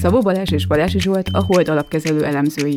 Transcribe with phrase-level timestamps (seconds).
[0.00, 2.76] Szabó Balázs és Balázsi Zsolt a Hold alapkezelő elemzői.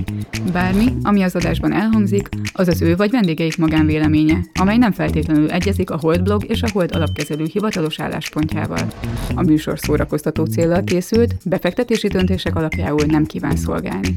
[0.51, 5.89] Bármi, ami az adásban elhangzik, az az ő vagy vendégeik magánvéleménye, amely nem feltétlenül egyezik
[5.89, 8.87] a Hold blog és a Hold alapkezelő hivatalos álláspontjával.
[9.35, 14.15] A műsor szórakoztató célral készült, befektetési döntések alapjául nem kíván szolgálni.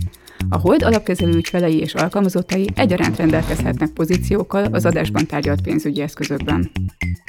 [0.49, 6.71] A Hold alapkezelő ügyfelei és alkalmazottai egyaránt rendelkezhetnek pozíciókkal az adásban tárgyalt pénzügyi eszközökben.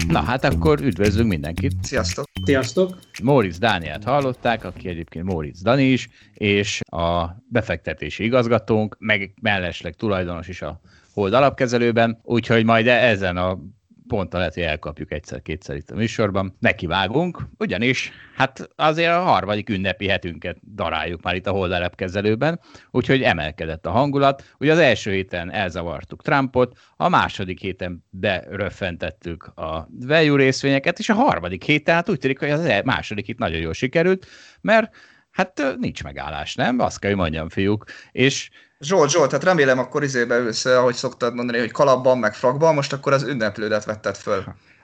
[0.08, 1.73] Na hát akkor üdvözlünk mindenkit.
[1.81, 2.25] Sziasztok!
[2.45, 2.97] Sziasztok!
[3.23, 10.48] Móricz Dánielt hallották, aki egyébként Móricz Dani is, és a befektetési igazgatónk, meg mellesleg tulajdonos
[10.48, 10.80] is a
[11.13, 13.59] Hold alapkezelőben, úgyhogy majd ezen a
[14.08, 16.55] pont lehet, hogy elkapjuk egyszer-kétszer itt a műsorban.
[16.59, 22.59] Neki vágunk, ugyanis hát azért a harmadik ünnepi hetünket daráljuk már itt a Holderep kezelőben,
[22.91, 24.55] úgyhogy emelkedett a hangulat.
[24.59, 31.14] Ugye az első héten elzavartuk Trumpot, a második héten beröffentettük a value részvényeket, és a
[31.14, 34.25] harmadik héten hát úgy tűnik, hogy az második itt nagyon jól sikerült,
[34.61, 34.95] mert
[35.34, 36.80] hát nincs megállás, nem?
[36.80, 37.86] Azt kell, hogy mondjam, fiúk.
[38.12, 42.73] És Zsolt, Zsolt, hát remélem akkor izébe ülsz, ahogy szoktad mondani, hogy kalapban, meg frakban,
[42.73, 44.44] most akkor az ünneplődet vetted föl.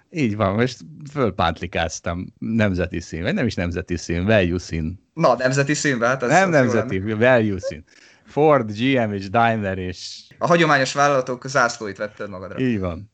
[0.09, 0.77] Így van, most
[1.11, 5.09] fölpántlikáztam nemzeti szín, vagy nem is nemzeti szín, value szín.
[5.13, 7.83] Na, nemzeti színbe, hát ez Nem nemzeti, value szín.
[8.25, 10.21] Ford, GM és Daimler és...
[10.37, 12.59] A hagyományos vállalatok zászlóit vetted magadra.
[12.59, 13.11] Így van.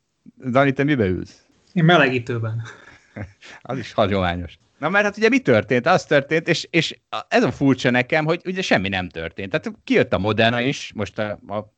[0.50, 1.42] Dani, te mibe ülsz?
[1.74, 2.62] Én melegítőben.
[3.62, 4.60] az is hagyományos.
[4.80, 5.88] Na mert hát ugye mi történt?
[5.88, 9.50] Az történt, és, és ez a furcsa nekem, hogy ugye semmi nem történt.
[9.50, 11.74] Tehát kijött a Moderna is, most a, a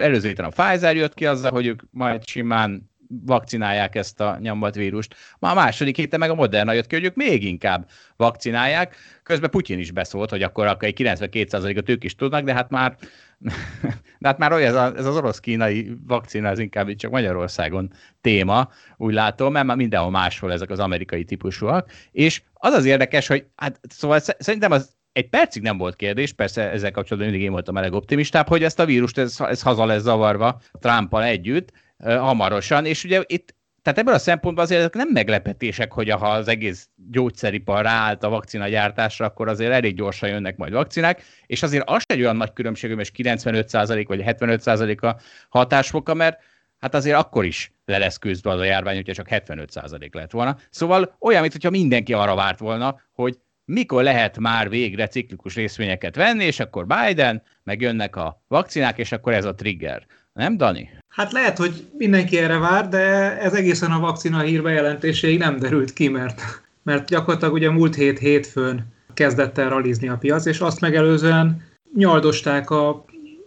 [0.00, 2.90] előző héten a Pfizer jött ki azzal, hogy ők majd simán
[3.24, 5.14] vakcinálják ezt a nyombat vírust.
[5.38, 8.96] Ma a második héten meg a Moderna jött ki, hogy ők még inkább vakcinálják.
[9.22, 12.96] Közben Putyin is beszólt, hogy akkor egy 92%-ot ők is tudnak, de hát már
[14.18, 19.52] de hát már olyan, ez, az orosz-kínai vakcina, ez inkább csak Magyarországon téma, úgy látom,
[19.52, 21.90] mert már mindenhol máshol ezek az amerikai típusúak.
[22.12, 26.70] És az az érdekes, hogy hát szóval szerintem az egy percig nem volt kérdés, persze
[26.70, 30.02] ezzel kapcsolatban mindig én voltam a legoptimistább, hogy ezt a vírust, ez, ez haza lesz
[30.02, 31.72] zavarva Trumpal együtt,
[32.04, 36.88] hamarosan, és ugye itt tehát ebből a szempontból azért nem meglepetések, hogy ha az egész
[37.10, 42.02] gyógyszeripar ráállt a vakcina gyártásra, akkor azért elég gyorsan jönnek majd vakcinák, és azért az
[42.06, 45.16] egy olyan nagy különbség, hogy most 95% vagy 75% a
[45.48, 46.40] hatásfoka, mert
[46.78, 50.56] hát azért akkor is le lesz küzdve az a járvány, hogyha csak 75% lett volna.
[50.70, 56.44] Szóval olyan, mintha mindenki arra várt volna, hogy mikor lehet már végre ciklikus részvényeket venni,
[56.44, 60.06] és akkor Biden, meg jönnek a vakcinák, és akkor ez a trigger.
[60.32, 60.90] Nem, Dani?
[61.08, 62.98] Hát lehet, hogy mindenki erre vár, de
[63.40, 66.42] ez egészen a vakcina hír bejelentéséig nem derült ki, mert,
[66.82, 71.62] mert gyakorlatilag ugye múlt hét hétfőn kezdett el ralizni a piac, és azt megelőzően
[71.94, 73.04] nyaldosták a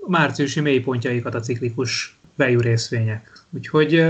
[0.07, 3.31] márciusi mélypontjaikat a ciklikus vejű részvények.
[3.51, 4.05] Úgyhogy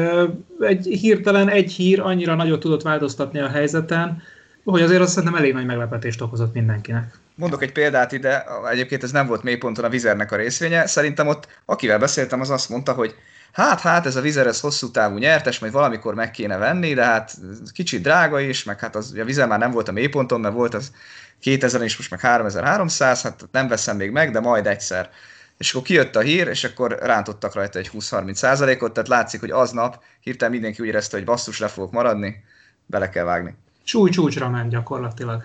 [0.60, 4.22] egy hirtelen egy hír annyira nagyot tudott változtatni a helyzeten,
[4.64, 7.20] hogy azért azt szerintem elég nagy meglepetést okozott mindenkinek.
[7.36, 11.48] Mondok egy példát ide, egyébként ez nem volt mélyponton a vizernek a részvénye, szerintem ott
[11.66, 13.16] akivel beszéltem, az azt mondta, hogy
[13.52, 17.04] hát, hát ez a vizer, ez hosszú távú nyertes, majd valamikor meg kéne venni, de
[17.04, 17.34] hát
[17.74, 20.74] kicsit drága is, meg hát az, a vizer már nem volt a mélyponton, mert volt
[20.74, 20.92] az
[21.40, 25.10] 2000 és most meg 3300, hát nem veszem még meg, de majd egyszer.
[25.58, 29.52] És akkor kijött a hír, és akkor rántottak rajta egy 20-30 százalékot, tehát látszik, hogy
[29.52, 32.44] aznap hirtelen mindenki úgy érezte, hogy basszus, le fogok maradni,
[32.86, 33.56] bele kell vágni.
[33.84, 35.44] Csúcs csúcsra ment gyakorlatilag.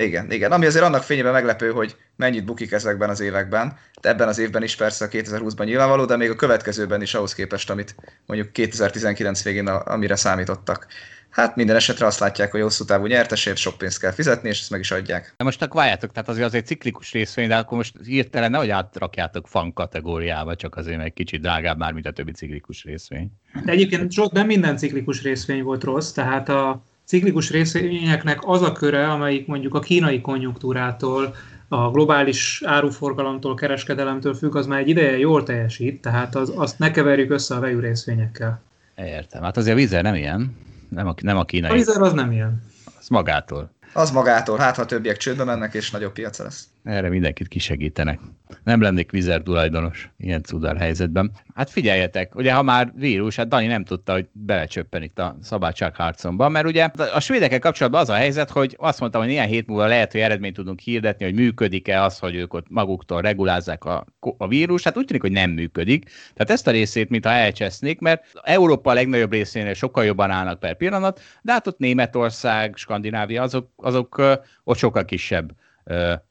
[0.00, 0.52] Igen, igen.
[0.52, 3.78] Ami azért annak fényében meglepő, hogy mennyit bukik ezekben az években.
[4.00, 7.34] De ebben az évben is persze a 2020-ban nyilvánvaló, de még a következőben is ahhoz
[7.34, 7.94] képest, amit
[8.26, 10.86] mondjuk 2019 végén, amire számítottak.
[11.30, 14.70] Hát minden esetre azt látják, hogy hosszú távú nyertesért sok pénzt kell fizetni, és ezt
[14.70, 15.34] meg is adják.
[15.36, 19.48] Na most akkor várjátok, tehát azért azért ciklikus részvény, de akkor most hirtelen nehogy átrakjátok
[19.48, 23.30] fan kategóriába, csak azért meg kicsit drágább már, mint a többi ciklikus részvény.
[23.64, 28.72] De egyébként sok, nem minden ciklikus részvény volt rossz, tehát a ciklikus részvényeknek az a
[28.72, 31.34] köre, amelyik mondjuk a kínai konjunktúrától,
[31.68, 36.90] a globális áruforgalomtól, kereskedelemtől függ, az már egy ideje jól teljesít, tehát az, azt ne
[36.90, 38.60] keverjük össze a vejű részvényekkel.
[38.96, 39.42] Értem.
[39.42, 40.56] Hát azért a vízer nem ilyen.
[40.88, 41.70] Nem a, nem a kínai.
[41.70, 42.62] A vízer az nem ilyen.
[42.98, 43.70] Az magától.
[43.92, 46.68] Az magától, hát ha többiek csődbe mennek, és nagyobb piaca lesz.
[46.84, 48.20] Erre mindenkit kisegítenek.
[48.64, 51.30] Nem lennék vizer tulajdonos ilyen cudár helyzetben.
[51.54, 56.48] Hát figyeljetek, ugye ha már vírus, hát Dani nem tudta, hogy belecsöppen itt a szabadságharcomba,
[56.48, 59.86] mert ugye a svédekkel kapcsolatban az a helyzet, hogy azt mondtam, hogy néhány hét múlva
[59.86, 64.06] lehet, hogy eredményt tudunk hirdetni, hogy működik-e az, hogy ők ott maguktól regulázzák a,
[64.36, 64.82] a vírus.
[64.82, 66.04] Hát úgy tűnik, hogy nem működik.
[66.04, 70.76] Tehát ezt a részét, mintha elcsesznék, mert Európa a legnagyobb részénél sokkal jobban állnak per
[70.76, 74.22] pillanat, de hát ott Németország, Skandinávia, azok, azok
[74.64, 75.52] ott sokkal kisebb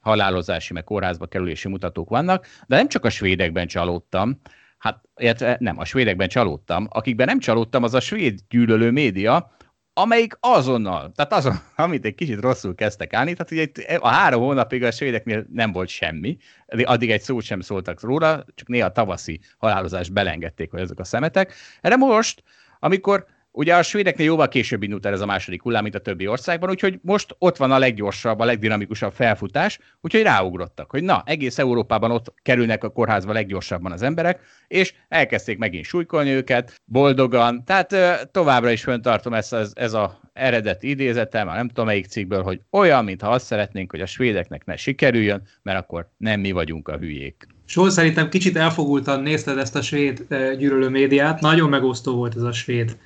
[0.00, 4.40] halálozási, meg kórházba kerülési mutatók vannak, de nem csak a svédekben csalódtam,
[4.78, 9.50] hát illetve nem, a svédekben csalódtam, akikben nem csalódtam, az a svéd gyűlölő média,
[9.92, 14.82] amelyik azonnal, tehát azon, amit egy kicsit rosszul kezdtek állni, tehát ugye a három hónapig
[14.82, 16.36] a svédeknél nem volt semmi,
[16.66, 21.54] addig egy szót sem szóltak róla, csak néha tavaszi halálozást belengedték, hogy ezek a szemetek.
[21.80, 22.42] Erre most,
[22.78, 26.26] amikor Ugye a svédeknél jóval később indult el ez a második hullám, mint a többi
[26.26, 31.58] országban, úgyhogy most ott van a leggyorsabb, a legdinamikusabb felfutás, úgyhogy ráugrottak, hogy na, egész
[31.58, 37.94] Európában ott kerülnek a kórházba leggyorsabban az emberek, és elkezdték megint súlykolni őket, boldogan, tehát
[38.30, 43.04] továbbra is föntartom ezt, ez, ez a eredeti idézetem, nem tudom melyik cikkből, hogy olyan,
[43.04, 47.46] mintha azt szeretnénk, hogy a svédeknek ne sikerüljön, mert akkor nem mi vagyunk a hülyék.
[47.64, 50.26] Sol szerintem kicsit elfogultan nézted ezt a svéd
[50.58, 52.96] gyűlölő médiát, nagyon megosztó volt ez a svéd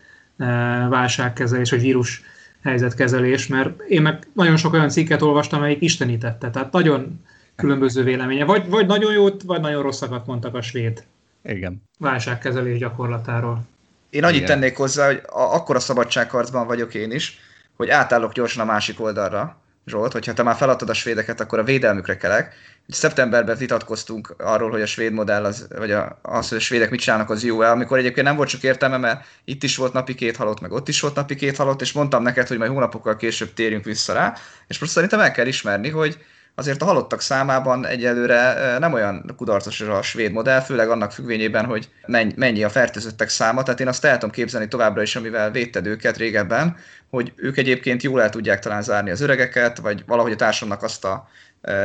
[0.88, 2.22] válságkezelés, vagy vírus
[2.62, 7.20] helyzetkezelés, mert én meg nagyon sok olyan cikket olvastam, amelyik istenítette, tehát nagyon
[7.56, 8.44] különböző véleménye.
[8.44, 11.04] Vagy, vagy nagyon jót, vagy nagyon rosszakat mondtak a svéd
[11.44, 11.82] Igen.
[11.98, 13.62] válságkezelés gyakorlatáról.
[14.10, 14.48] Én annyit Igen.
[14.48, 17.38] tennék hozzá, hogy a, akkora szabadságharcban vagyok én is,
[17.76, 21.64] hogy átállok gyorsan a másik oldalra, Zsolt, hogyha te már feladtad a svédeket, akkor a
[21.64, 22.54] védelmükre kelek.
[22.88, 27.00] Szeptemberben vitatkoztunk arról, hogy a svéd modell, az, vagy a, az, hogy a svédek mit
[27.00, 30.36] csinálnak, az jó-e, amikor egyébként nem volt csak értelme, mert itt is volt napi két
[30.36, 33.52] halott, meg ott is volt napi két halott, és mondtam neked, hogy majd hónapokkal később
[33.52, 34.34] térjünk vissza rá,
[34.66, 36.19] és most szerintem el kell ismerni, hogy
[36.54, 41.88] azért a halottak számában egyelőre nem olyan kudarcos a svéd modell, főleg annak függvényében, hogy
[42.37, 43.62] mennyi a fertőzöttek száma.
[43.62, 46.76] Tehát én azt el tudom képzelni továbbra is, amivel védted őket régebben,
[47.10, 51.04] hogy ők egyébként jól el tudják talán zárni az öregeket, vagy valahogy a társadalomnak azt
[51.04, 51.28] a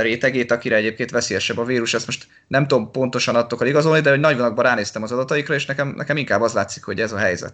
[0.02, 1.94] rétegét, akire egyébként veszélyesebb a vírus.
[1.94, 5.94] Ezt most nem tudom pontosan adtok igazolni, de hogy nagyvonalakban ránéztem az adataikra, és nekem,
[5.98, 7.54] nekem inkább az látszik, hogy ez a helyzet.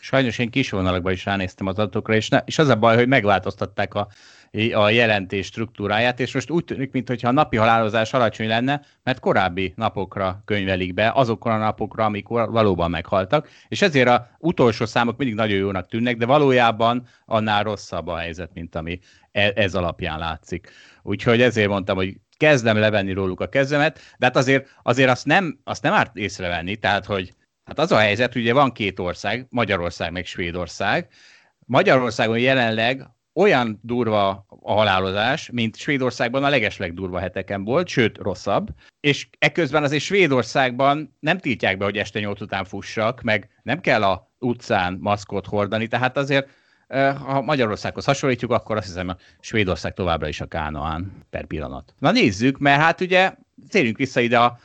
[0.00, 3.08] Sajnos én kis vonalakban is ránéztem az adatokra, és, ne, és az a baj, hogy
[3.08, 4.08] megváltoztatták a
[4.72, 9.72] a jelentés struktúráját, és most úgy tűnik, mintha a napi halálozás alacsony lenne, mert korábbi
[9.76, 15.36] napokra könyvelik be, azokon a napokra, amikor valóban meghaltak, és ezért a utolsó számok mindig
[15.36, 18.98] nagyon jónak tűnnek, de valójában annál rosszabb a helyzet, mint ami
[19.32, 20.70] e, ez alapján látszik.
[21.02, 25.58] Úgyhogy ezért mondtam, hogy kezdem levenni róluk a kezemet, de hát azért, azért azt, nem,
[25.64, 27.34] azt nem árt észrevenni, tehát hogy
[27.64, 31.08] hát az a helyzet, ugye van két ország, Magyarország meg Svédország,
[31.66, 33.06] Magyarországon jelenleg
[33.36, 38.68] olyan durva a halálozás, mint Svédországban a legesleg durva heteken volt, sőt rosszabb,
[39.00, 44.02] és ekközben azért Svédországban nem tiltják be, hogy este nyolc után fussak, meg nem kell
[44.02, 46.48] a utcán maszkot hordani, tehát azért
[47.24, 51.94] ha Magyarországhoz hasonlítjuk, akkor azt hiszem a Svédország továbbra is a Kánoán per pillanat.
[51.98, 53.34] Na nézzük, mert hát ugye
[53.68, 54.58] térjünk vissza ide a,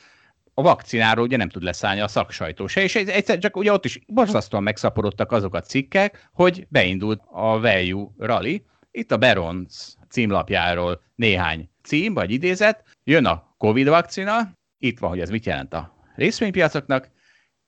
[0.53, 4.00] a vakcináról ugye nem tud leszállni a szaksajtó se, és egyszer csak ugye ott is
[4.07, 8.65] borzasztóan megszaporodtak azok a cikkek, hogy beindult a Value Rally.
[8.92, 15.19] Itt a Berons címlapjáról néhány cím vagy idézet, jön a Covid vakcina, itt van, hogy
[15.19, 17.09] ez mit jelent a részvénypiacoknak,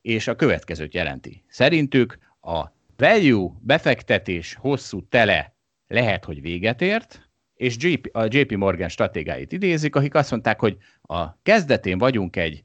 [0.01, 1.43] és a következőt jelenti.
[1.47, 2.65] Szerintük a
[2.97, 5.55] value befektetés hosszú tele
[5.87, 11.41] lehet, hogy véget ért, és a JP Morgan stratégáit idézik, akik azt mondták, hogy a
[11.41, 12.63] kezdetén vagyunk egy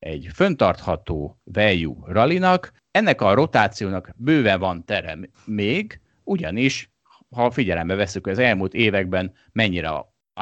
[0.00, 6.90] egy föntartható value rallinak, ennek a rotációnak bőven van tere még, ugyanis,
[7.30, 9.90] ha figyelembe veszük, az elmúlt években mennyire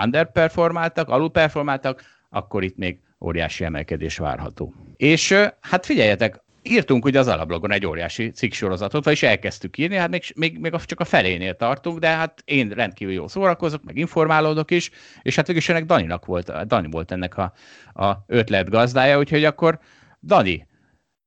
[0.02, 4.74] underperformáltak, alulperformáltak, akkor itt még óriási emelkedés várható.
[4.96, 10.32] És hát figyeljetek, írtunk ugye az alablogon egy óriási cikksorozatot, vagyis elkezdtük írni, hát még,
[10.36, 14.90] még, még csak a felénél tartunk, de hát én rendkívül jól szórakozok, meg informálódok is,
[15.22, 17.52] és hát végülis ennek Daninak volt, Dani volt ennek a,
[17.94, 19.78] a ötlet gazdája, úgyhogy akkor
[20.22, 20.66] Dani,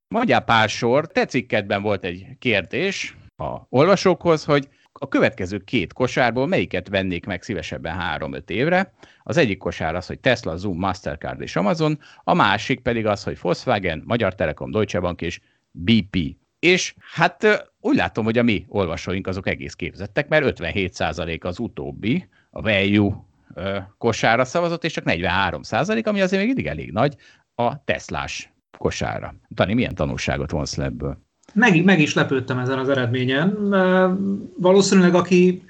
[0.07, 4.67] mondjál pár sor, te cikkedben volt egy kérdés a olvasókhoz, hogy
[5.03, 8.93] a következő két kosárból melyiket vennék meg szívesebben három-öt évre.
[9.24, 13.38] Az egyik kosár az, hogy Tesla, Zoom, Mastercard és Amazon, a másik pedig az, hogy
[13.41, 15.39] Volkswagen, Magyar Telekom, Deutsche Bank és
[15.72, 16.17] BP.
[16.60, 22.27] És hát úgy látom, hogy a mi olvasóink azok egész képzettek, mert 57% az utóbbi,
[22.50, 23.15] a value
[23.98, 27.15] kosára szavazott, és csak 43% ami azért még mindig elég nagy
[27.55, 29.36] a Teslás kosára.
[29.55, 31.30] Tani, milyen tanulságot vonsz le ebből?
[31.53, 33.70] Meg, meg is lepődtem ezen az eredményen.
[34.58, 35.63] Valószínűleg aki,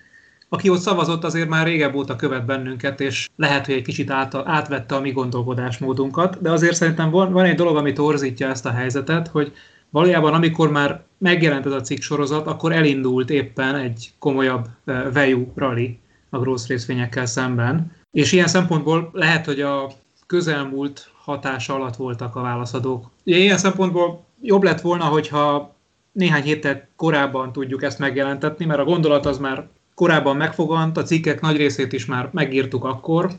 [0.50, 4.36] aki ott szavazott, azért már régebb óta követ bennünket, és lehet, hogy egy kicsit át,
[4.36, 8.72] átvette a mi gondolkodásmódunkat, de azért szerintem van, van egy dolog, ami torzítja ezt a
[8.72, 9.54] helyzetet, hogy
[9.90, 16.00] valójában amikor már megjelent ez a cikk sorozat, akkor elindult éppen egy komolyabb uh, rally
[16.30, 19.92] a grossz részvényekkel szemben, és ilyen szempontból lehet, hogy a
[20.28, 23.10] közelmúlt hatása alatt voltak a válaszadók.
[23.24, 25.76] Ilyen szempontból jobb lett volna, hogyha
[26.12, 31.42] néhány héttel korábban tudjuk ezt megjelentetni, mert a gondolat az már korábban megfogant, a cikkek
[31.42, 33.30] nagy részét is már megírtuk akkor,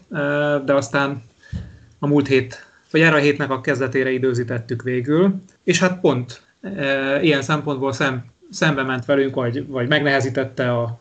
[0.64, 1.22] de aztán
[1.98, 6.42] a múlt hét, vagy erre a hétnek a kezdetére időzítettük végül, és hát pont
[7.20, 11.00] ilyen szempontból szem, szembe ment velünk, vagy, vagy megnehezítette a,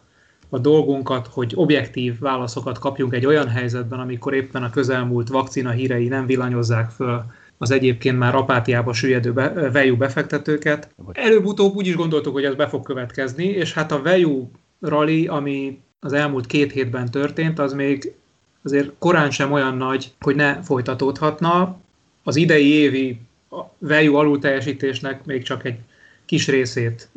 [0.49, 6.07] a dolgunkat, hogy objektív válaszokat kapjunk egy olyan helyzetben, amikor éppen a közelmúlt vakcina hírei
[6.07, 7.23] nem villanyozzák föl
[7.61, 10.89] az egyébként már apátiába süllyedő be, value befektetőket.
[11.11, 14.43] Előbb-utóbb úgy is gondoltuk, hogy ez be fog következni, és hát a value
[14.79, 18.13] rally, ami az elmúlt két hétben történt, az még
[18.63, 21.79] azért korán sem olyan nagy, hogy ne folytatódhatna.
[22.23, 23.19] Az idei évi
[23.77, 25.77] value alulteljesítésnek még csak egy
[26.25, 27.09] kis részét,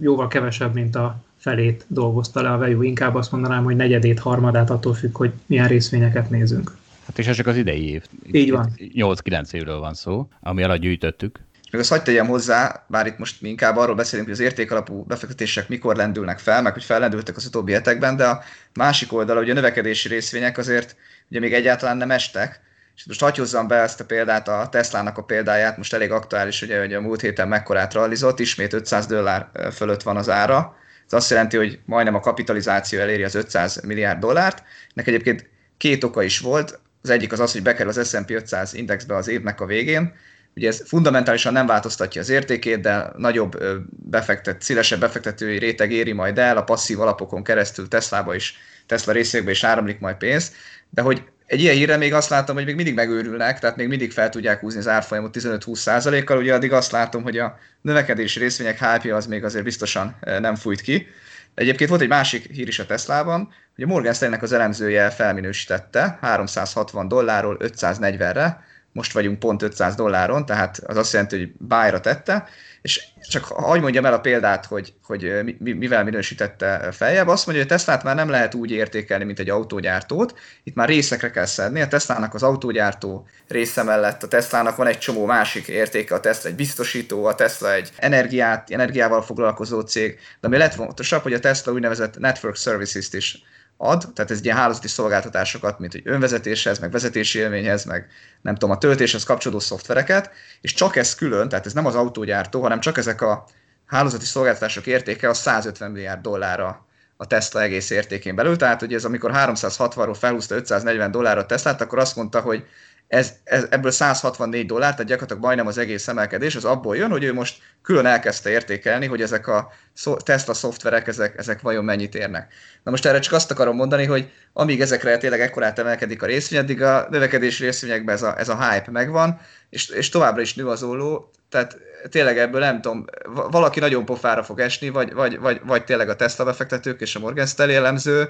[0.00, 2.86] jóval kevesebb, mint a felét dolgozta le a value.
[2.86, 6.76] Inkább azt mondanám, hogy negyedét, harmadát attól függ, hogy milyen részvényeket nézünk.
[7.06, 8.04] Hát és ez csak az idei év.
[8.32, 8.72] Így van.
[8.76, 11.38] 8-9 évről van szó, ami alatt gyűjtöttük.
[11.70, 15.04] Még azt hagyd tegyem hozzá, bár itt most mi inkább arról beszélünk, hogy az értékalapú
[15.04, 18.42] befektetések mikor lendülnek fel, meg hogy fellendültek az utóbbi hetekben, de a
[18.74, 20.96] másik oldala, hogy a növekedési részvények azért
[21.30, 22.60] ugye még egyáltalán nem estek,
[22.96, 26.62] és most hagyj hozzam be ezt a példát, a Teslának a példáját, most elég aktuális,
[26.62, 30.76] ugye, hogy a múlt héten mekkorát realizott, ismét 500 dollár fölött van az ára.
[31.06, 34.62] Ez azt jelenti, hogy majdnem a kapitalizáció eléri az 500 milliárd dollárt.
[34.94, 36.80] Nek egyébként két oka is volt.
[37.02, 40.12] Az egyik az az, hogy bekerül az S&P 500 indexbe az évnek a végén,
[40.56, 43.56] Ugye ez fundamentálisan nem változtatja az értékét, de nagyobb
[43.88, 49.50] befektet, szélesebb befektetői réteg éri majd el, a passzív alapokon keresztül Teslába is, Tesla részékbe
[49.50, 50.52] is áramlik majd pénz,
[50.90, 54.12] de hogy egy ilyen hírre még azt látom, hogy még mindig megőrülnek, tehát még mindig
[54.12, 58.78] fel tudják húzni az árfolyamot 15-20% kal ugye addig azt látom, hogy a növekedési részvények
[58.78, 61.06] hype az még azért biztosan nem fújt ki.
[61.54, 63.52] Egyébként volt egy másik hír is a Teslában,
[63.84, 70.78] a Morgan Stanley-nek az elemzője felminősítette 360 dollárról 540-re, most vagyunk pont 500 dolláron, tehát
[70.86, 72.48] az azt jelenti, hogy bájra tette,
[72.82, 77.72] és csak hagyd mondjam el a példát, hogy, hogy mivel minősítette feljebb, azt mondja, hogy
[77.72, 81.80] a Teslát már nem lehet úgy értékelni, mint egy autógyártót, itt már részekre kell szedni,
[81.80, 86.48] a Teslának az autógyártó része mellett a Teslának van egy csomó másik értéke, a Tesla
[86.48, 91.40] egy biztosító, a Tesla egy energiát, energiával foglalkozó cég, de ami lett fontosabb, hogy a
[91.40, 93.44] Tesla úgynevezett Network Services-t is
[93.76, 98.08] ad, tehát ez ilyen hálózati szolgáltatásokat, mint hogy önvezetéshez, meg vezetési élményhez, meg
[98.40, 100.30] nem tudom, a töltéshez kapcsolódó szoftvereket,
[100.60, 103.44] és csak ez külön, tehát ez nem az autógyártó, hanem csak ezek a
[103.86, 109.04] hálózati szolgáltatások értéke a 150 milliárd dollárra a Tesla egész értékén belül, tehát hogy ez
[109.04, 112.66] amikor 360-ról felhúzta 540 dollárra a Teslát, akkor azt mondta, hogy
[113.08, 117.24] ez, ez, ebből 164 dollár, tehát gyakorlatilag majdnem az egész emelkedés, az abból jön, hogy
[117.24, 119.72] ő most külön elkezdte értékelni, hogy ezek a
[120.18, 122.52] Tesla szoftverek, ezek, ezek vajon mennyit érnek.
[122.82, 126.60] Na most erre csak azt akarom mondani, hogy amíg ezekre tényleg ekkorát emelkedik a részvény,
[126.60, 130.66] addig a növekedési részvényekben ez a, ez a hype megvan, és, és továbbra is nő
[130.68, 131.76] az olló, tehát
[132.08, 133.04] tényleg ebből nem tudom,
[133.50, 137.18] valaki nagyon pofára fog esni, vagy, vagy, vagy, vagy tényleg a Tesla befektetők és a
[137.18, 138.28] Morgan Stanley elemző,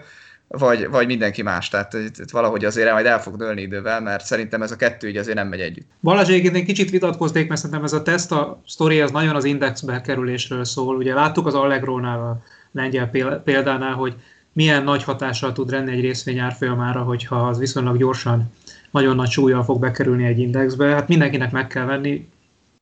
[0.48, 1.68] vagy, vagy mindenki más.
[1.68, 5.16] Tehát itt valahogy azért majd el fog dőlni idővel, mert szerintem ez a kettő így
[5.16, 5.86] azért nem megy együtt.
[6.00, 10.00] Balázs, egyébként én kicsit vitatkoznék, mert szerintem ez a Tesla sztori az nagyon az indexbe
[10.00, 10.96] kerülésről szól.
[10.96, 13.10] Ugye láttuk az Allegro-nál, a lengyel
[13.44, 14.14] példánál, hogy
[14.52, 18.52] milyen nagy hatással tud lenni egy részvény árfolyamára, hogyha az viszonylag gyorsan,
[18.90, 20.86] nagyon nagy súlyjal fog bekerülni egy indexbe.
[20.86, 22.28] Hát mindenkinek meg kell venni.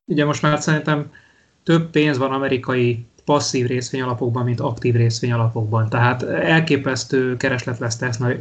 [0.04, 1.12] Ugye most már szerintem
[1.62, 5.88] több pénz van amerikai passzív részvényalapokban, mint aktív részvényalapokban.
[5.88, 7.98] Tehát elképesztő kereslet lesz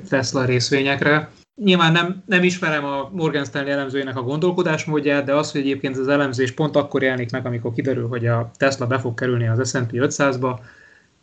[0.09, 1.29] Tesla, részvényekre.
[1.63, 6.07] Nyilván nem, nem ismerem a Morgan Stanley elemzőjének a gondolkodásmódját, de az, hogy egyébként az
[6.07, 9.91] elemzés pont akkor jelenik meg, amikor kiderül, hogy a Tesla be fog kerülni az S&P
[9.91, 10.59] 500-ba,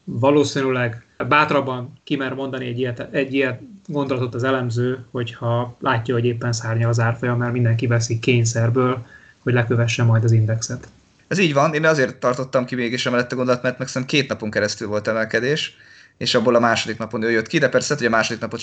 [0.05, 6.53] valószínűleg bátrabban kimer mondani egy ilyet, egy ilyet gondolatot az elemző, hogyha látja, hogy éppen
[6.53, 9.07] szárnyal az árfolyam, mert mindenki veszi kényszerből,
[9.39, 10.89] hogy lekövesse majd az indexet.
[11.31, 14.51] Ez így van, én azért tartottam ki mégis emellett a gondolat, mert meg két napon
[14.51, 15.77] keresztül volt emelkedés,
[16.19, 18.63] és abból a második napon ő jött ki, de persze, hogy a második napot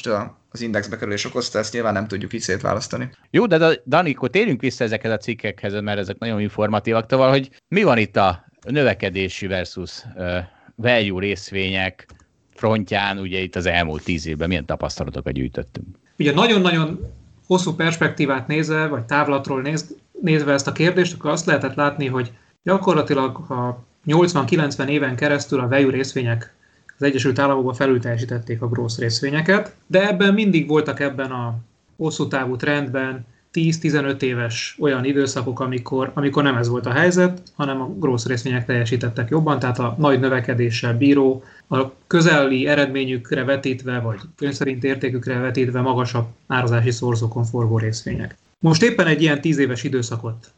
[0.49, 3.09] az indexbe kerülés okozta, ezt nyilván nem tudjuk így szétválasztani.
[3.29, 7.49] Jó, de Dani, akkor térjünk vissza ezekhez a cikkekhez, mert ezek nagyon informatívak, tovább, hogy
[7.67, 10.37] mi van itt a növekedési versus uh,
[10.75, 12.07] value részvények
[12.55, 15.87] frontján, ugye itt az elmúlt tíz évben milyen tapasztalatokat gyűjtöttünk?
[16.19, 16.99] Ugye nagyon-nagyon
[17.45, 22.31] hosszú perspektívát nézve, vagy távlatról néz, nézve ezt a kérdést, akkor azt lehetett látni, hogy
[22.67, 26.53] Gyakorlatilag a 80-90 éven keresztül a value részvények
[26.97, 31.57] az Egyesült Államokban felülteljesítették a grossz részvényeket, de ebben mindig voltak ebben a
[31.97, 37.81] hosszú távú trendben 10-15 éves olyan időszakok, amikor, amikor nem ez volt a helyzet, hanem
[37.81, 44.19] a grossz részvények teljesítettek jobban, tehát a nagy növekedéssel bíró, a közeli eredményükre vetítve, vagy
[44.35, 48.37] könyv értékükre vetítve magasabb árazási szorzókon forgó részvények.
[48.59, 50.51] Most éppen egy ilyen 10 éves időszakot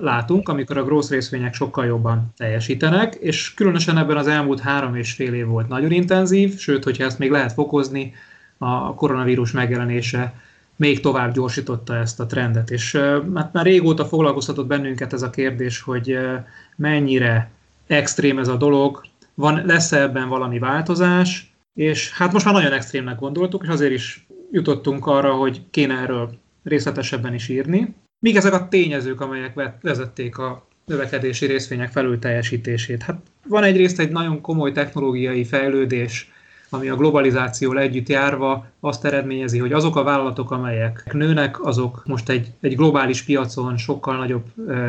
[0.00, 5.12] látunk, amikor a grossz részvények sokkal jobban teljesítenek, és különösen ebben az elmúlt három és
[5.12, 8.14] fél év volt nagyon intenzív, sőt, hogyha ezt még lehet fokozni,
[8.58, 10.34] a koronavírus megjelenése
[10.76, 12.70] még tovább gyorsította ezt a trendet.
[12.70, 12.96] És
[13.34, 16.18] hát már régóta foglalkoztatott bennünket ez a kérdés, hogy
[16.76, 17.50] mennyire
[17.86, 19.00] extrém ez a dolog,
[19.34, 23.92] van, lesz -e ebben valami változás, és hát most már nagyon extrémnek gondoltuk, és azért
[23.92, 27.94] is jutottunk arra, hogy kéne erről részletesebben is írni.
[28.20, 33.02] Míg ezek a tényezők, amelyek vezették a növekedési részvények felül teljesítését?
[33.02, 36.32] Hát van egyrészt egy nagyon komoly technológiai fejlődés,
[36.70, 42.28] ami a globalizációval együtt járva azt eredményezi, hogy azok a vállalatok, amelyek nőnek, azok most
[42.28, 44.44] egy, egy globális piacon sokkal nagyobb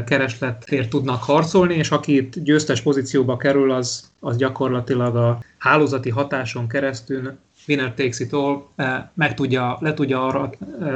[0.05, 6.67] keresletért tudnak harcolni, és aki itt győztes pozícióba kerül, az, az gyakorlatilag a hálózati hatáson
[6.67, 8.65] keresztül winner takes it all,
[9.13, 10.49] meg tudja, le tudja arra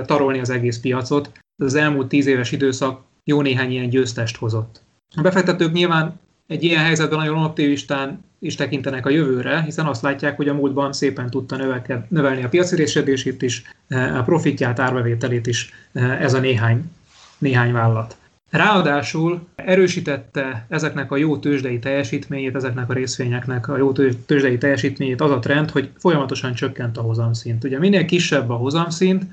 [0.06, 1.32] tarolni az egész piacot.
[1.64, 4.82] Az elmúlt tíz éves időszak jó néhány ilyen győztest hozott.
[5.16, 10.36] A befektetők nyilván egy ilyen helyzetben nagyon optimistán is tekintenek a jövőre, hiszen azt látják,
[10.36, 15.74] hogy a múltban szépen tudta növelked, növelni a piaci részedését is, a profitját, árbevételét is
[16.20, 16.92] ez a néhány,
[17.38, 18.18] néhány vállalat.
[18.50, 23.92] Ráadásul erősítette ezeknek a jó tőzsdei teljesítményét, ezeknek a részvényeknek a jó
[24.26, 27.64] tőzsdei teljesítményét az a trend, hogy folyamatosan csökkent a hozamszint.
[27.64, 29.24] Ugye minél kisebb a hozamszint,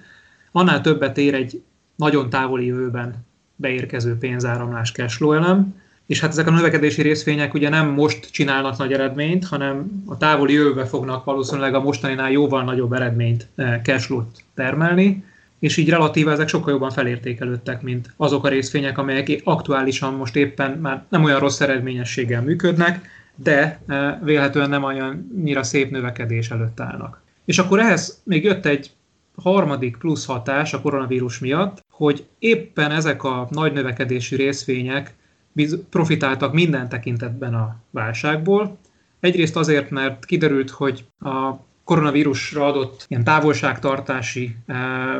[0.52, 1.62] annál többet ér egy
[2.00, 3.14] nagyon távoli jövőben
[3.56, 5.74] beérkező pénzáramlás cashflow elem,
[6.06, 10.52] és hát ezek a növekedési részvények ugye nem most csinálnak nagy eredményt, hanem a távoli
[10.52, 15.24] jövőbe fognak valószínűleg a mostaninál jóval nagyobb eredményt, eh, cashflow-t termelni,
[15.58, 20.70] és így relatíve ezek sokkal jobban felértékelődtek, mint azok a részvények, amelyek aktuálisan most éppen
[20.70, 27.22] már nem olyan rossz eredményességgel működnek, de eh, vélhetően nem olyannyira szép növekedés előtt állnak.
[27.44, 28.90] És akkor ehhez még jött egy
[29.36, 35.14] harmadik plusz hatás a koronavírus miatt, hogy éppen ezek a nagy növekedésű részvények
[35.90, 38.78] profitáltak minden tekintetben a válságból.
[39.20, 44.74] Egyrészt azért, mert kiderült, hogy a koronavírusra adott ilyen távolságtartási e,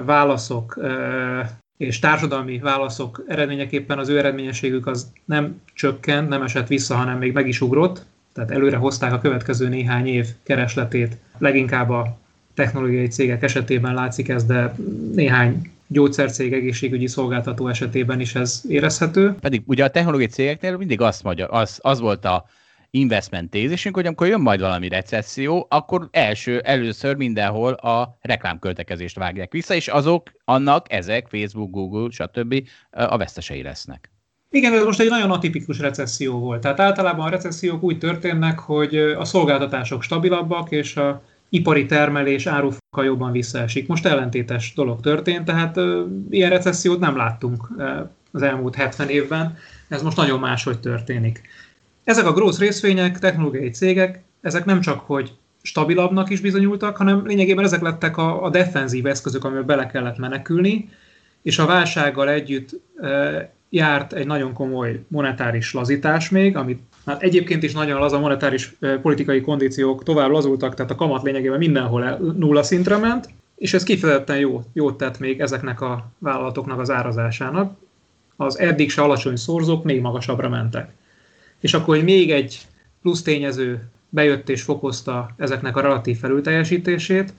[0.04, 6.94] válaszok e, és társadalmi válaszok eredményeképpen az ő eredményességük az nem csökkent, nem esett vissza,
[6.94, 8.04] hanem még meg is ugrott.
[8.32, 11.16] Tehát előre hozták a következő néhány év keresletét.
[11.38, 12.18] Leginkább a
[12.60, 14.74] technológiai cégek esetében látszik ez, de
[15.14, 19.34] néhány gyógyszercég, egészségügyi szolgáltató esetében is ez érezhető.
[19.40, 22.44] Pedig ugye a technológiai cégeknél mindig azt magyar, az, az volt a
[22.90, 29.52] investment tézisünk, hogy amikor jön majd valami recesszió, akkor első, először mindenhol a reklámköltekezést vágják
[29.52, 32.68] vissza, és azok, annak ezek, Facebook, Google, stb.
[32.90, 34.10] a vesztesei lesznek.
[34.50, 36.60] Igen, ez most egy nagyon atipikus recesszió volt.
[36.60, 43.04] Tehát általában a recessziók úgy történnek, hogy a szolgáltatások stabilabbak, és a ipari termelés árufokkal
[43.04, 43.86] jobban visszaesik.
[43.86, 48.00] Most ellentétes dolog történt, tehát ö, ilyen recessziót nem láttunk ö,
[48.32, 49.56] az elmúlt 70 évben,
[49.88, 51.40] ez most nagyon máshogy történik.
[52.04, 55.32] Ezek a grossz részvények, technológiai cégek, ezek nem csak, hogy
[55.62, 60.88] stabilabbnak is bizonyultak, hanem lényegében ezek lettek a, a defenzív eszközök, amivel bele kellett menekülni,
[61.42, 67.62] és a válsággal együtt e, járt egy nagyon komoly monetáris lazítás még, amit Hát egyébként
[67.62, 72.96] is nagyon laza monetáris politikai kondíciók tovább lazultak, tehát a kamat lényegében mindenhol nulla szintre
[72.96, 77.76] ment, és ez kifejezetten jó, jót tett még ezeknek a vállalatoknak az árazásának.
[78.36, 80.90] Az eddig se alacsony szorzók még magasabbra mentek.
[81.60, 82.60] És akkor, hogy még egy
[83.02, 87.34] plusz tényező bejött és fokozta ezeknek a relatív felülteljesítését,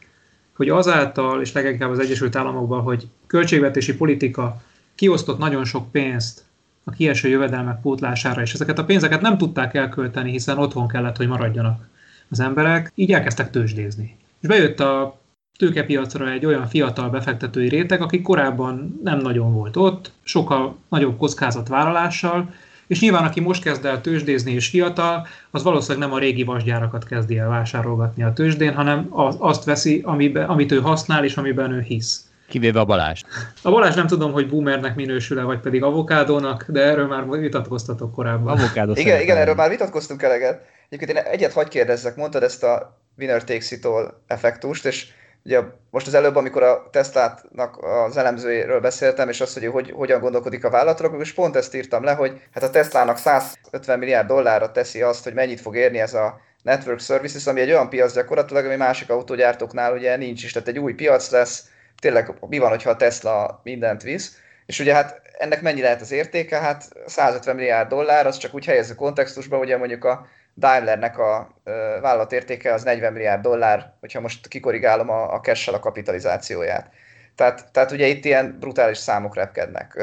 [0.54, 4.62] hogy azáltal, és leginkább az Egyesült Államokban, hogy költségvetési politika
[4.96, 6.44] kiosztott nagyon sok pénzt
[6.84, 11.28] a kieső jövedelmek pótlására, és ezeket a pénzeket nem tudták elkölteni, hiszen otthon kellett, hogy
[11.28, 11.90] maradjanak
[12.30, 14.18] az emberek, így elkezdtek tőzsdézni.
[14.42, 15.20] És bejött a
[15.58, 22.54] tőkepiacra egy olyan fiatal befektetői réteg, aki korábban nem nagyon volt ott, sokkal nagyobb kockázatvállalással,
[22.88, 27.06] és nyilván aki most kezd el tőzsdézni és fiatal, az valószínűleg nem a régi vasgyárakat
[27.06, 31.82] kezdi el vásárolgatni a tőzsdén, hanem azt veszi, amiben, amit ő használ és amiben ő
[31.82, 32.31] hisz.
[32.52, 33.22] Kivéve a Balázs.
[33.62, 38.58] A Balázs nem tudom, hogy boomernek minősül-e, vagy pedig avokádónak, de erről már vitatkoztatok korábban.
[38.58, 40.62] Avokádó igen, igen, erről már vitatkoztunk eleget.
[40.90, 45.08] Egyébként én egyet hagy kérdezzek, mondtad ezt a winner takes it all effektust, és
[45.44, 50.20] ugye most az előbb, amikor a Tesla-nak az elemzőjéről beszéltem, és azt, hogy, hogy hogyan
[50.20, 54.72] gondolkodik a vállalatról, és pont ezt írtam le, hogy hát a Tesla-nak 150 milliárd dollárra
[54.72, 58.66] teszi azt, hogy mennyit fog érni ez a Network Services, ami egy olyan piac gyakorlatilag,
[58.66, 61.70] ami másik autógyártóknál ugye nincs is, tehát egy új piac lesz,
[62.02, 66.12] tényleg mi van, hogyha a Tesla mindent visz, és ugye hát ennek mennyi lehet az
[66.12, 66.60] értéke?
[66.60, 71.56] Hát 150 milliárd dollár, az csak úgy helyezzük kontextusba, ugye mondjuk a Daimlernek a
[72.02, 76.90] vállalat értéke az 40 milliárd dollár, hogyha most kikorrigálom a, a cash a kapitalizációját.
[77.36, 80.02] Tehát, tehát ugye itt ilyen brutális számok repkednek.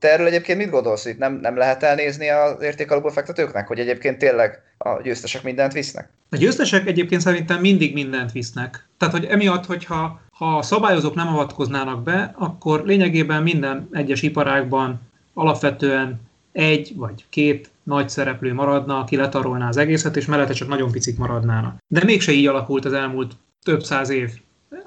[0.00, 4.18] Te erről egyébként mit gondolsz, hogy nem, nem lehet elnézni az értékalapú befektetőknek, hogy egyébként
[4.18, 6.08] tényleg a győztesek mindent visznek?
[6.30, 8.88] A győztesek egyébként szerintem mindig mindent visznek.
[8.98, 15.00] Tehát, hogy emiatt, hogyha ha a szabályozók nem avatkoznának be, akkor lényegében minden egyes iparágban
[15.34, 16.20] alapvetően
[16.52, 21.18] egy vagy két nagy szereplő maradna, aki letarolná az egészet, és mellette csak nagyon picik
[21.18, 21.76] maradnának.
[21.88, 23.32] De mégse így alakult az elmúlt
[23.62, 24.30] több száz év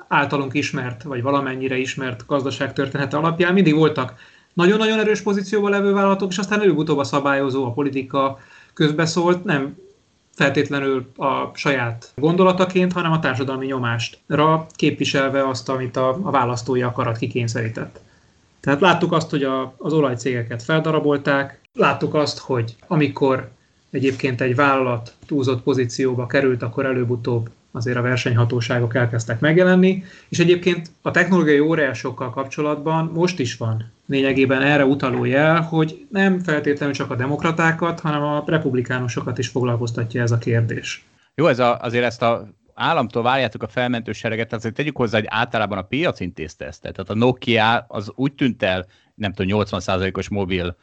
[0.08, 3.54] általunk ismert, vagy valamennyire ismert gazdaságtörténete alapján.
[3.54, 4.14] Mindig voltak
[4.54, 8.40] nagyon-nagyon erős pozícióban levő vállalatok, és aztán előbb-utóbb a szabályozó, a politika
[8.74, 9.76] közbeszólt, nem
[10.36, 17.18] feltétlenül a saját gondolataként, hanem a társadalmi nyomástra képviselve azt, amit a, a választói akarat
[17.18, 18.02] kikényszerített.
[18.60, 23.50] Tehát láttuk azt, hogy a, az olajcégeket feldarabolták, láttuk azt, hogy amikor
[23.92, 30.92] egyébként egy vállalat túlzott pozícióba került, akkor előbb-utóbb azért a versenyhatóságok elkezdtek megjelenni, és egyébként
[31.02, 37.12] a technológiai óriásokkal kapcsolatban most is van lényegében erre utaló jel, hogy nem feltétlenül csak
[37.12, 41.06] a demokratákat, hanem a republikánusokat is foglalkoztatja ez a kérdés.
[41.36, 45.28] Jó, ez a, azért ezt a államtól várjátok a felmentő sereget, azért tegyük hozzá, hogy
[45.30, 46.82] általában a piac intézte ezt.
[46.82, 50.76] Tehát a Nokia az úgy tűnt el, nem tudom, 80%-os mobil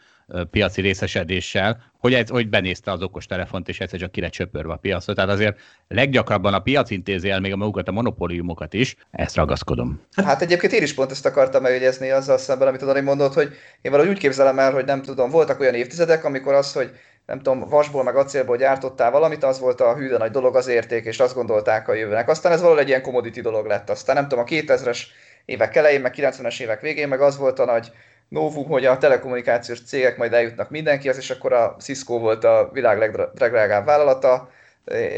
[0.50, 4.76] piaci részesedéssel, hogy, ez, hogy benézte az okos telefont, és egyszer csak kire csöpörve a
[4.76, 5.14] piacot.
[5.14, 10.00] Tehát azért leggyakrabban a piac intézi el még a magukat, a monopóliumokat is, ezt ragaszkodom.
[10.24, 13.48] Hát egyébként én is pont ezt akartam megjegyezni azzal szemben, amit Dani mondott, hogy
[13.82, 16.90] én valahogy úgy képzelem el, hogy nem tudom, voltak olyan évtizedek, amikor az, hogy
[17.26, 21.04] nem tudom, vasból meg acélból gyártottál valamit, az volt a hűde nagy dolog az érték,
[21.04, 22.28] és azt gondolták a jövőnek.
[22.28, 23.90] Aztán ez valahogy egy ilyen commodity dolog lett.
[23.90, 24.98] Aztán nem tudom, a 2000-es
[25.44, 27.92] évek elején, meg 90-es évek végén, meg az volt a nagy
[28.30, 32.98] novum, hogy a telekommunikációs cégek majd eljutnak mindenkihez, és akkor a Cisco volt a világ
[32.98, 34.50] legdrágább vállalata,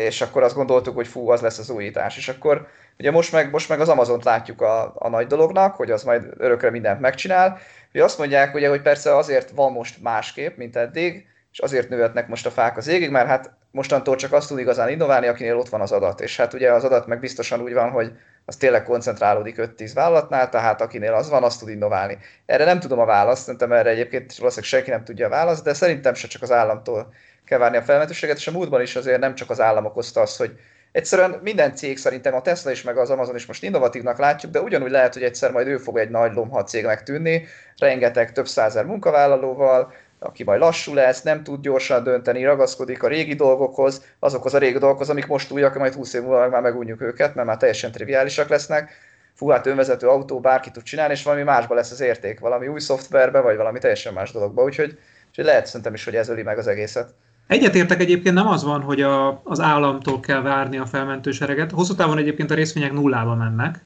[0.07, 2.16] és akkor azt gondoltuk, hogy fú, az lesz az újítás.
[2.16, 2.66] És akkor
[2.98, 6.27] ugye most meg, most meg az Amazont látjuk a, a nagy dolognak, hogy az majd
[6.37, 7.59] örökre mindent megcsinál.
[7.94, 12.29] Ugye azt mondják, ugye, hogy persze azért van most másképp, mint eddig, és azért nőhetnek
[12.29, 15.68] most a fák az égig, mert hát mostantól csak azt tud igazán innoválni, akinél ott
[15.68, 16.20] van az adat.
[16.20, 18.12] És hát ugye az adat meg biztosan úgy van, hogy
[18.44, 22.18] az tényleg koncentrálódik 5-10 vállalatnál, tehát akinél az van, azt tud innoválni.
[22.46, 25.74] Erre nem tudom a választ, szerintem erre egyébként valószínűleg senki nem tudja a választ, de
[25.74, 27.12] szerintem se csak az államtól
[27.44, 30.38] kell várni a felmentőséget, és a múltban is azért nem csak az állam okozta azt,
[30.38, 30.59] hogy
[30.92, 34.61] egyszerűen minden cég szerintem, a Tesla is, meg az Amazon is most innovatívnak látjuk, de
[34.61, 38.85] ugyanúgy lehet, hogy egyszer majd ő fog egy nagy lomha cégnek tűnni, rengeteg több százer
[38.85, 39.92] munkavállalóval,
[40.23, 44.79] aki majd lassú lesz, nem tud gyorsan dönteni, ragaszkodik a régi dolgokhoz, azokhoz a régi
[44.79, 48.49] dolgokhoz, amik most újak, majd 20 év múlva már megunjuk őket, mert már teljesen triviálisak
[48.49, 48.91] lesznek.
[49.35, 52.81] Fú, hát önvezető autó bárki tud csinálni, és valami másba lesz az érték, valami új
[52.81, 54.63] szoftverbe, vagy valami teljesen más dologba.
[54.63, 57.15] Úgyhogy, úgyhogy lehet szerintem is, hogy ez öli meg az egészet.
[57.47, 61.71] Egyetértek egyébként nem az van, hogy a, az államtól kell várni a felmentő sereget.
[61.71, 63.85] Hosszú távon egyébként a részvények nullába mennek.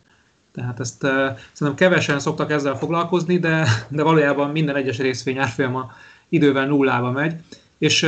[0.55, 1.11] Tehát ezt uh,
[1.53, 5.91] szerintem kevesen szoktak ezzel foglalkozni, de, de valójában minden egyes részvény árfolyama
[6.29, 7.35] idővel nullába megy,
[7.79, 8.07] és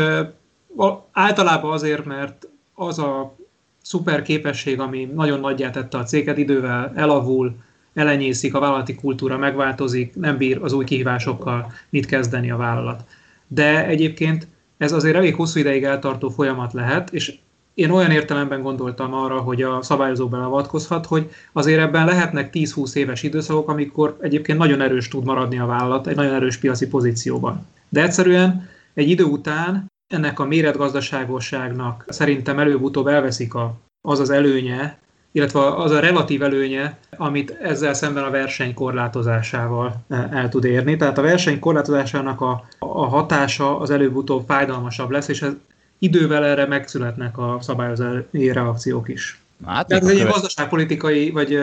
[1.13, 3.37] általában azért, mert az a
[3.83, 7.57] szuper képesség, ami nagyon nagyját tette a céget, idővel elavul,
[7.95, 13.05] elenyészik, a vállalati kultúra megváltozik, nem bír az új kihívásokkal mit kezdeni a vállalat.
[13.47, 14.47] De egyébként
[14.79, 17.39] ez azért elég hosszú ideig eltartó folyamat lehet, és
[17.79, 23.23] én olyan értelemben gondoltam arra, hogy a szabályozó beleavatkozhat, hogy azért ebben lehetnek 10-20 éves
[23.23, 27.67] időszakok, amikor egyébként nagyon erős tud maradni a vállalat egy nagyon erős piaci pozícióban.
[27.89, 33.75] De egyszerűen egy idő után ennek a méretgazdaságosságnak szerintem előbb-utóbb elveszik a,
[34.09, 34.99] az az előnye,
[35.33, 40.97] illetve az a relatív előnye, amit ezzel szemben a verseny korlátozásával e, el tud érni.
[40.97, 45.53] Tehát a verseny korlátozásának a, a hatása az előbb-utóbb fájdalmasabb lesz, és ez
[45.99, 49.41] idővel erre megszületnek a szabályozói reakciók is.
[49.67, 51.59] Hát, ez egy gazdaságpolitikai vagy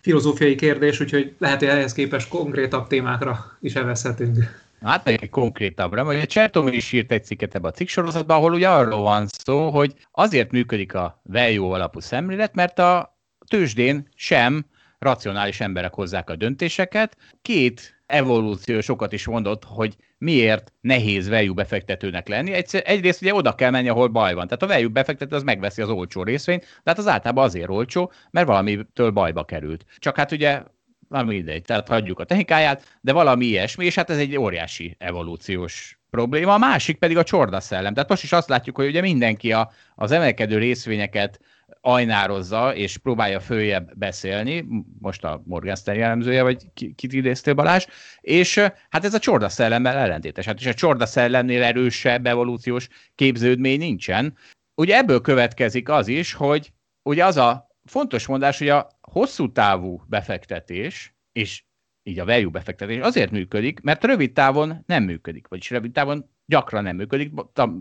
[0.00, 4.64] filozófiai kérdés, úgyhogy lehet, hogy ehhez képest konkrétabb témákra is elveszhetünk.
[4.82, 8.52] Hát meg egy konkrétabbra, hogy a Csertomi is írt egy cikket ebbe a cikksorozatban, ahol
[8.52, 13.18] ugye arról van szó, hogy azért működik a value alapú szemlélet, mert a
[13.48, 14.66] tőzsdén sem
[14.98, 17.16] racionális emberek hozzák a döntéseket.
[17.42, 22.52] Két evolúció sokat is mondott, hogy miért nehéz value befektetőnek lenni.
[22.52, 24.46] Egyszer, egyrészt ugye oda kell menni, ahol baj van.
[24.46, 28.12] Tehát a value befektető az megveszi az olcsó részvényt, de hát az általában azért olcsó,
[28.30, 29.84] mert valamitől bajba került.
[29.98, 30.62] Csak hát ugye
[31.08, 35.98] valami mindegy, tehát hagyjuk a technikáját, de valami ilyesmi, és hát ez egy óriási evolúciós
[36.10, 36.54] probléma.
[36.54, 37.94] A másik pedig a csorda szellem.
[37.94, 41.40] Tehát most is azt látjuk, hogy ugye mindenki a, az emelkedő részvényeket
[41.80, 44.66] ajnározza, és próbálja följebb beszélni,
[44.98, 47.86] most a Morgan Stanley jellemzője, vagy kit idéztél Balázs,
[48.20, 48.56] és
[48.88, 50.44] hát ez a csorda szellemmel ellentétes.
[50.44, 54.36] Hát és a csorda szellemnél erősebb evolúciós képződmény nincsen.
[54.74, 60.02] Ugye ebből következik az is, hogy ugye az a fontos mondás, hogy a hosszú távú
[60.08, 61.64] befektetés, és
[62.02, 66.82] így a value befektetés azért működik, mert rövid távon nem működik, vagyis rövid távon gyakran
[66.82, 67.32] nem működik,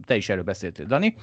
[0.05, 1.15] te is erről beszéltél, Dani,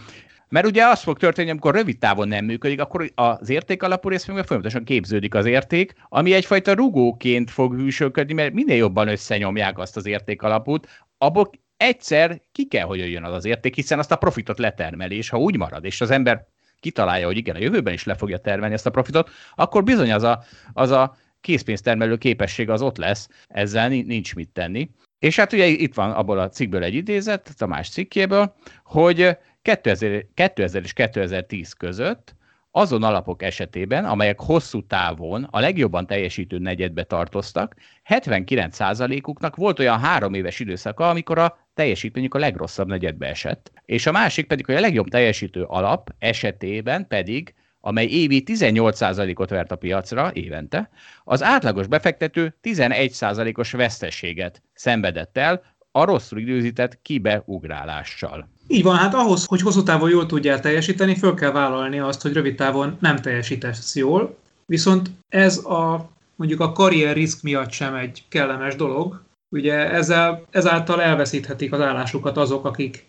[0.52, 4.44] mert ugye az fog történni, amikor rövid távon nem működik, akkor az érték alapú részvényben
[4.44, 10.06] folyamatosan képződik az érték, ami egyfajta rugóként fog hűsölködni, mert minél jobban összenyomják azt az
[10.06, 10.88] érték alapút,
[11.18, 15.28] abból egyszer ki kell, hogy jöjjön az az érték, hiszen azt a profitot letermeli, és
[15.28, 16.46] ha úgy marad, és az ember
[16.80, 20.22] kitalálja, hogy igen, a jövőben is le fogja termelni ezt a profitot, akkor bizony az
[20.22, 24.90] a, az a készpénztermelő képesség az ott lesz, ezzel nincs mit tenni.
[25.18, 30.26] És hát ugye itt van abból a cikkből egy idézet, a más cikkéből, hogy 2000,
[30.34, 32.34] 2000 és 2010 között
[32.70, 37.74] azon alapok esetében, amelyek hosszú távon a legjobban teljesítő negyedbe tartoztak,
[38.08, 43.72] 79%-uknak volt olyan három éves időszaka, amikor a teljesítményük a legrosszabb negyedbe esett.
[43.84, 49.72] És a másik pedig, hogy a legjobb teljesítő alap esetében pedig amely évi 18%-ot vert
[49.72, 50.90] a piacra évente,
[51.24, 58.48] az átlagos befektető 11%-os veszteséget szenvedett el a rosszul időzített kibeugrálással.
[58.66, 62.32] Így van, hát ahhoz, hogy hosszú távon jól tudjál teljesíteni, föl kell vállalni azt, hogy
[62.32, 68.24] rövid távon nem teljesítesz jól, viszont ez a mondjuk a karrier risk miatt sem egy
[68.28, 69.22] kellemes dolog.
[69.48, 73.06] Ugye ezzel, ezáltal elveszíthetik az állásukat azok, akik,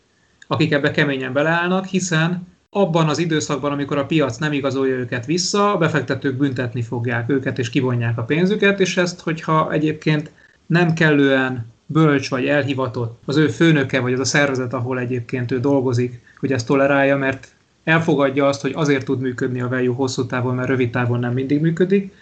[0.48, 5.72] akik ebbe keményen beleállnak, hiszen abban az időszakban, amikor a piac nem igazolja őket vissza,
[5.72, 10.32] a befektetők büntetni fogják őket és kivonják a pénzüket, és ezt, hogyha egyébként
[10.66, 15.60] nem kellően bölcs vagy elhivatott az ő főnöke, vagy az a szervezet, ahol egyébként ő
[15.60, 17.48] dolgozik, hogy ezt tolerálja, mert
[17.84, 21.62] elfogadja azt, hogy azért tud működni a value hosszú távon, mert rövid távon nem mindig
[21.62, 22.14] működik,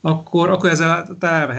[0.00, 1.16] akkor, akkor ezzel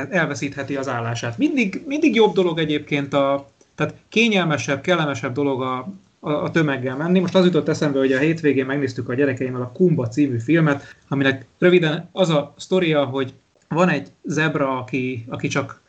[0.10, 1.38] elveszítheti az állását.
[1.38, 5.88] Mindig, mindig jobb dolog egyébként a, tehát kényelmesebb, kellemesebb dolog a,
[6.20, 7.20] a, a tömeggel menni.
[7.20, 11.46] Most az jutott eszembe, hogy a hétvégén megnéztük a gyerekeimmel a Kumba című filmet, aminek
[11.60, 13.34] röviden az a sztoria, hogy
[13.70, 15.82] van egy zebra, aki, aki csak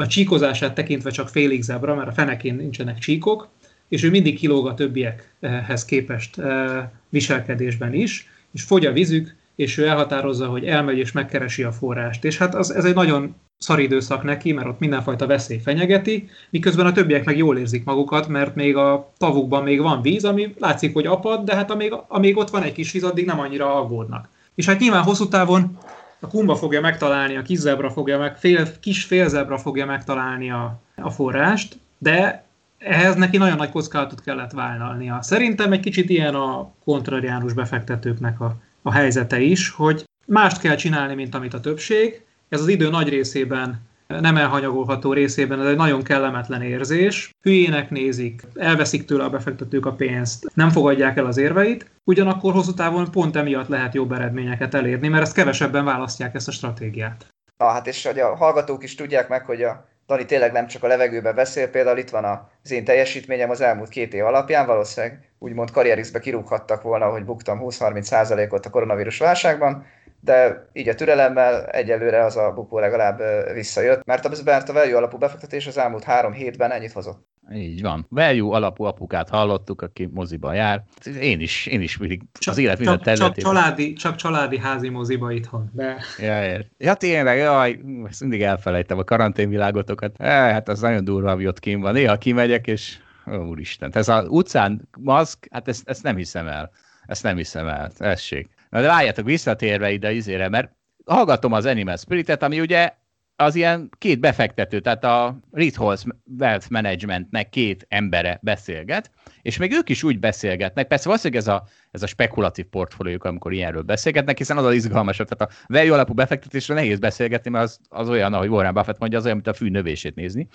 [0.00, 3.48] a csíkozását tekintve csak félig zebra, mert a fenekén nincsenek csíkok,
[3.88, 9.78] és ő mindig kilóg a többiekhez képest eh, viselkedésben is, és fogy a vízük, és
[9.78, 12.24] ő elhatározza, hogy elmegy és megkeresi a forrást.
[12.24, 16.86] És hát az, ez egy nagyon szar időszak neki, mert ott mindenfajta veszély fenyegeti, miközben
[16.86, 20.92] a többiek meg jól érzik magukat, mert még a tavukban még van víz, ami látszik,
[20.92, 24.28] hogy apad, de hát amíg, amíg ott van egy kis víz, addig nem annyira aggódnak.
[24.54, 25.78] És hát nyilván hosszú távon
[26.20, 30.80] a kumba fogja megtalálni, a kis zebra fogja meg, fél, kis félzebra fogja megtalálni a,
[30.96, 32.44] a forrást, de
[32.78, 35.22] ehhez neki nagyon nagy kockázatot kellett vállalnia.
[35.22, 41.14] Szerintem egy kicsit ilyen a kontrariánus befektetőknek a, a helyzete is, hogy mást kell csinálni,
[41.14, 42.22] mint amit a többség.
[42.48, 47.34] Ez az idő nagy részében nem elhanyagolható részében ez egy nagyon kellemetlen érzés.
[47.42, 52.72] Hülyének nézik, elveszik tőle a befektetők a pénzt, nem fogadják el az érveit, ugyanakkor hosszú
[52.72, 57.26] távon pont emiatt lehet jobb eredményeket elérni, mert ezt kevesebben választják ezt a stratégiát.
[57.56, 60.82] Na hát és hogy a hallgatók is tudják meg, hogy a Dani tényleg nem csak
[60.82, 62.24] a levegőben beszél, például itt van
[62.62, 67.60] az én teljesítményem az elmúlt két év alapján, valószínűleg úgymond karrierixbe kirúghattak volna, hogy buktam
[67.62, 69.86] 20-30%-ot a koronavírus válságban,
[70.20, 74.96] de így a türelemmel egyelőre az a bukó legalább visszajött, mert a, mert a value
[74.96, 77.26] alapú befektetés az elmúlt három hétben ennyit hozott.
[77.54, 78.06] Így van.
[78.08, 80.82] Value alapú apukát hallottuk, aki moziba jár.
[81.20, 83.52] Én is, én is mindig csak, az élet minden területében.
[83.52, 85.70] Csak családi, csak családi házi moziba itthon.
[85.72, 85.96] De...
[86.18, 86.58] Ja, ja.
[86.78, 90.14] ja tényleg, jaj, ezt mindig elfelejtem a karanténvilágotokat.
[90.18, 91.92] E, hát az nagyon durva, ami ott kim van.
[91.92, 92.98] Néha kimegyek, és
[93.30, 96.70] ó, úristen, ez az utcán maszk, hát ezt, ezt nem hiszem el.
[97.06, 97.90] Ezt nem hiszem el.
[97.90, 98.48] Tessék.
[98.70, 100.72] Na de várjátok, visszatérve ide izére, mert
[101.04, 102.92] hallgatom az Animal Spiritet, ami ugye
[103.40, 106.04] az ilyen két befektető, tehát a Ritholz
[106.38, 109.10] Wealth Managementnek két embere beszélget,
[109.42, 113.52] és még ők is úgy beszélgetnek, persze valószínűleg ez a, ez a spekulatív portfóliók, amikor
[113.52, 117.78] ilyenről beszélgetnek, hiszen az az izgalmasabb, tehát a value alapú befektetésről nehéz beszélgetni, mert az,
[117.88, 120.48] az olyan, ahogy Warren Buffett mondja, az olyan, mint a fű növését nézni.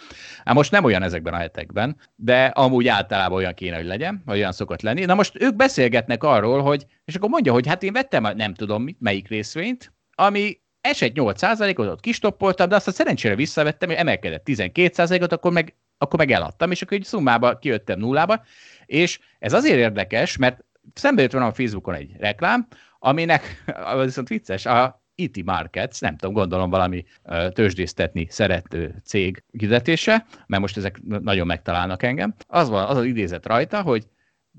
[0.46, 4.38] Hát most nem olyan ezekben a hetekben, de amúgy általában olyan kéne, hogy legyen, vagy
[4.38, 5.06] olyan szokott lenni.
[5.06, 8.84] Na most ők beszélgetnek arról, hogy, és akkor mondja, hogy hát én vettem nem tudom
[8.84, 14.44] mit, melyik részvényt, ami esett 8%-ot, ott kistoppoltam, de azt a szerencsére visszavettem, hogy emelkedett
[14.46, 18.44] 12%-ot, akkor meg, akkor meg eladtam, és akkor egy szummába kijöttem nullába,
[18.86, 22.68] és ez azért érdekes, mert szembe jött volna a Facebookon egy reklám,
[23.00, 27.06] aminek az viszont vicces, a IT Markets, nem tudom, gondolom valami
[27.50, 32.36] tőzsdésztetni szerető cég hirdetése, mert most ezek nagyon megtalálnak engem.
[32.48, 34.08] Az van, az az idézet rajta, hogy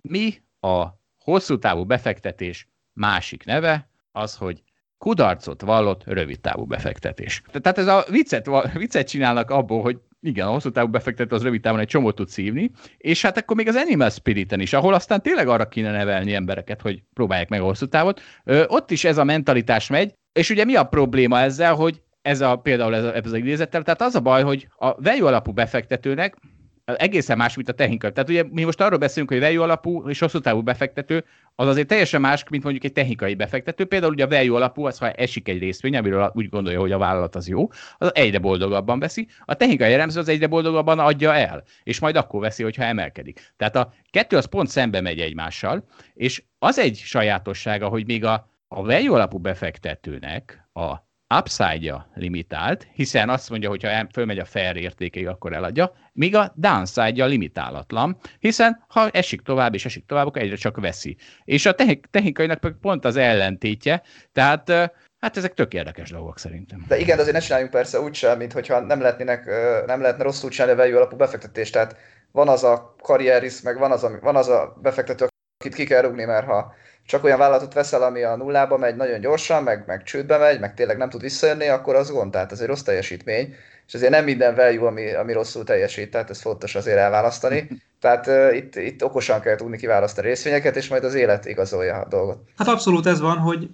[0.02, 0.86] mi a
[1.18, 4.62] hosszú távú befektetés másik neve, az, hogy
[5.04, 7.42] kudarcot vallott rövidtávú befektetés.
[7.52, 11.60] Tehát ez a viccet, viccet csinálnak abból, hogy igen, a hosszú távú befektető az rövid
[11.60, 15.22] távon egy csomót tud szívni, és hát akkor még az Animal Spiriten is, ahol aztán
[15.22, 18.20] tényleg arra kéne nevelni embereket, hogy próbálják meg a hosszú távot,
[18.66, 22.56] ott is ez a mentalitás megy, és ugye mi a probléma ezzel, hogy ez a,
[22.56, 23.82] például ez, a, ez az idézettel.
[23.82, 26.36] Tehát az a baj, hogy a value alapú befektetőnek
[26.84, 28.12] egészen más, mint a technikai.
[28.12, 31.86] Tehát ugye mi most arról beszélünk, hogy value alapú és hosszú távú befektető, az azért
[31.86, 33.84] teljesen más, mint mondjuk egy technikai befektető.
[33.84, 36.98] Például ugye a value alapú, az ha esik egy részvény, amiről úgy gondolja, hogy a
[36.98, 37.68] vállalat az jó,
[37.98, 39.28] az egyre boldogabban veszi.
[39.44, 43.52] A technikai elemző az egyre boldogabban adja el, és majd akkor veszi, hogyha emelkedik.
[43.56, 48.50] Tehát a kettő az pont szembe megy egymással, és az egy sajátossága, hogy még a,
[48.68, 54.76] a value alapú befektetőnek a upside-ja limitált, hiszen azt mondja, hogy ha fölmegy a fair
[54.76, 60.42] értékig, akkor eladja, míg a downside-ja limitálatlan, hiszen ha esik tovább és esik tovább, akkor
[60.42, 61.16] egyre csak veszi.
[61.44, 61.74] És a
[62.10, 64.92] technikainak pont az ellentétje, tehát
[65.24, 66.84] Hát ezek tök érdekes dolgok szerintem.
[66.88, 69.44] De igen, azért ne csináljunk persze úgy sem, mint hogyha nem, lehetnének,
[69.86, 71.72] nem lehetne rosszul csinálni a value alapú befektetést.
[71.72, 71.96] Tehát
[72.32, 75.26] van az a karrieris, meg van az a, van az a befektető,
[75.58, 76.74] akit ki kell rúgni, mert ha
[77.06, 80.74] csak olyan vállalatot veszel, ami a nullába megy nagyon gyorsan, meg, meg csődbe megy, meg
[80.74, 83.54] tényleg nem tud visszajönni, akkor az gond, tehát ez egy rossz teljesítmény,
[83.86, 87.68] és azért nem minden value, ami, ami rosszul teljesít, tehát ez fontos azért elválasztani.
[88.00, 92.08] Tehát uh, itt, itt okosan kell tudni kiválasztani részvényeket, és majd az élet igazolja a
[92.08, 92.38] dolgot.
[92.56, 93.68] Hát abszolút ez van, hogy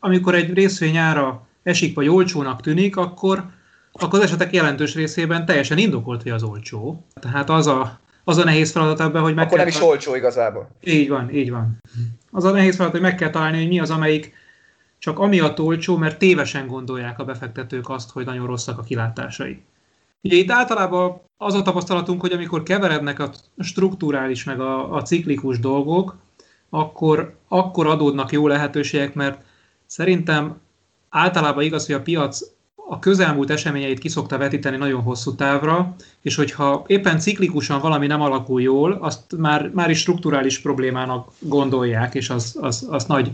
[0.00, 3.44] amikor egy részvény ára esik vagy olcsónak tűnik, akkor,
[3.92, 7.06] akkor az esetek jelentős részében teljesen indokolt, hogy az olcsó.
[7.20, 10.68] Tehát az a, az a nehéz feladat ebben, hogy meg Akkor nem is olcsó igazából.
[10.84, 11.78] Így van, így van.
[12.30, 14.32] Az a nehéz feladat, hogy meg kell találni, hogy mi az, amelyik
[14.98, 19.62] csak amiatt olcsó, mert tévesen gondolják a befektetők azt, hogy nagyon rosszak a kilátásai.
[20.22, 25.58] Ugye itt általában az a tapasztalatunk, hogy amikor keverednek a strukturális meg a, a ciklikus
[25.58, 26.16] dolgok,
[26.70, 29.42] akkor, akkor adódnak jó lehetőségek, mert
[29.86, 30.60] szerintem
[31.08, 32.40] általában igaz, hogy a piac
[32.90, 38.62] a közelmúlt eseményeit kiszokta vetíteni nagyon hosszú távra, és hogyha éppen ciklikusan valami nem alakul
[38.62, 43.30] jól, azt már, már is strukturális problémának gondolják, és az, az, az nagy,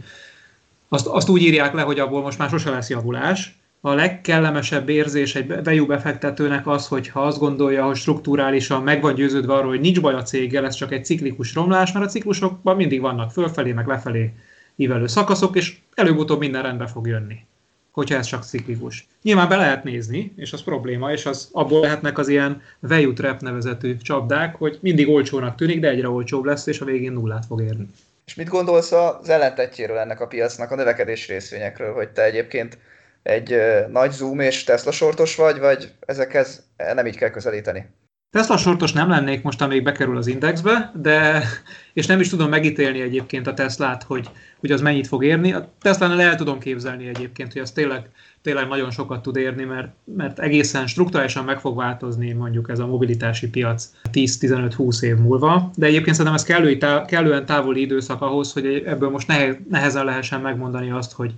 [0.88, 3.58] azt, azt úgy írják le, hogy abból most már sose lesz javulás.
[3.80, 9.52] A legkellemesebb érzés egy bejú befektetőnek az, hogyha azt gondolja, hogy strukturálisan meg van győződve
[9.52, 13.00] arról, hogy nincs baj a céggel, ez csak egy ciklikus romlás, mert a ciklusokban mindig
[13.00, 14.32] vannak fölfelé, meg lefelé
[14.76, 17.46] ívelő szakaszok, és előbb-utóbb minden rendbe fog jönni
[17.94, 19.06] hogyha ez csak ciklikus.
[19.22, 23.40] Nyilván be lehet nézni, és az probléma, és az abból lehetnek az ilyen value trap
[23.40, 27.62] nevezetű csapdák, hogy mindig olcsónak tűnik, de egyre olcsóbb lesz, és a végén nullát fog
[27.62, 27.88] érni.
[28.26, 32.78] És mit gondolsz az ellentetjéről ennek a piacnak, a növekedés részvényekről, hogy te egyébként
[33.22, 33.56] egy
[33.90, 37.86] nagy Zoom és Tesla sortos vagy, vagy ezekhez nem így kell közelíteni?
[38.34, 41.44] Tesla sortos nem lennék most, amíg bekerül az indexbe, de,
[41.92, 45.52] és nem is tudom megítélni egyébként a Teslát, hogy, hogy az mennyit fog érni.
[45.52, 48.08] A Teslánál el tudom képzelni egyébként, hogy az tényleg,
[48.42, 52.86] tényleg nagyon sokat tud érni, mert, mert egészen strukturálisan meg fog változni mondjuk ez a
[52.86, 58.82] mobilitási piac 10-15-20 év múlva, de egyébként szerintem ez kellő, kellően távoli időszak ahhoz, hogy
[58.86, 59.32] ebből most
[59.68, 61.34] nehezen lehessen megmondani azt, hogy,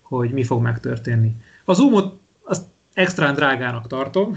[0.00, 1.36] hogy mi fog megtörténni.
[1.64, 4.36] Az Zoomot azt extrán drágának tartom,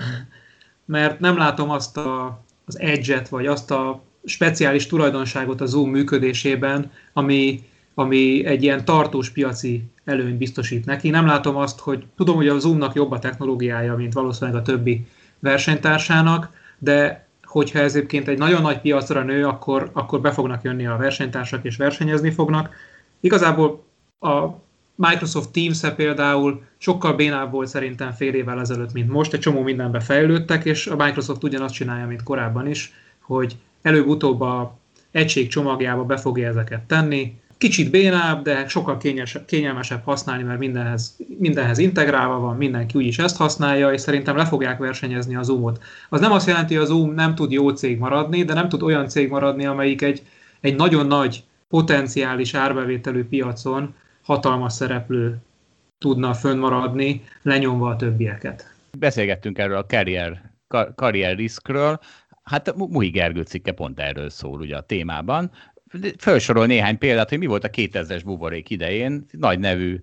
[0.85, 6.91] mert nem látom azt a, az edge vagy azt a speciális tulajdonságot a Zoom működésében,
[7.13, 11.09] ami, ami egy ilyen tartós piaci előnyt biztosít neki.
[11.09, 15.07] Nem látom azt, hogy tudom, hogy a Zoomnak jobb a technológiája, mint valószínűleg a többi
[15.39, 20.87] versenytársának, de hogyha ez egyébként egy nagyon nagy piacra nő, akkor, akkor be fognak jönni
[20.87, 22.69] a versenytársak és versenyezni fognak.
[23.19, 23.83] Igazából
[24.19, 24.47] a
[24.95, 29.99] Microsoft Teams-e például sokkal bénább volt szerintem fél évvel ezelőtt, mint most, egy csomó mindenbe
[29.99, 34.77] fejlődtek, és a Microsoft ugyanazt csinálja, mint korábban is, hogy előbb-utóbb a
[35.11, 37.41] egység csomagjába be fogja ezeket tenni.
[37.57, 43.37] Kicsit bénább, de sokkal kényesebb, kényelmesebb használni, mert mindenhez, mindenhez integrálva van, mindenki úgyis ezt
[43.37, 45.83] használja, és szerintem le fogják versenyezni a Zoomot.
[46.09, 48.81] Az nem azt jelenti, hogy a Zoom nem tud jó cég maradni, de nem tud
[48.81, 50.21] olyan cég maradni, amelyik egy,
[50.61, 55.37] egy nagyon nagy potenciális árbevételű piacon hatalmas szereplő
[55.97, 58.75] tudna fönnmaradni, lenyomva a többieket.
[58.97, 61.99] Beszélgettünk erről a karrier, kar, karrier riskről,
[62.43, 65.51] hát Muhi Gergő cikke pont erről szól ugye a témában.
[66.17, 70.01] Felsorol néhány példát, hogy mi volt a 2000-es buborék idején, nagy nevű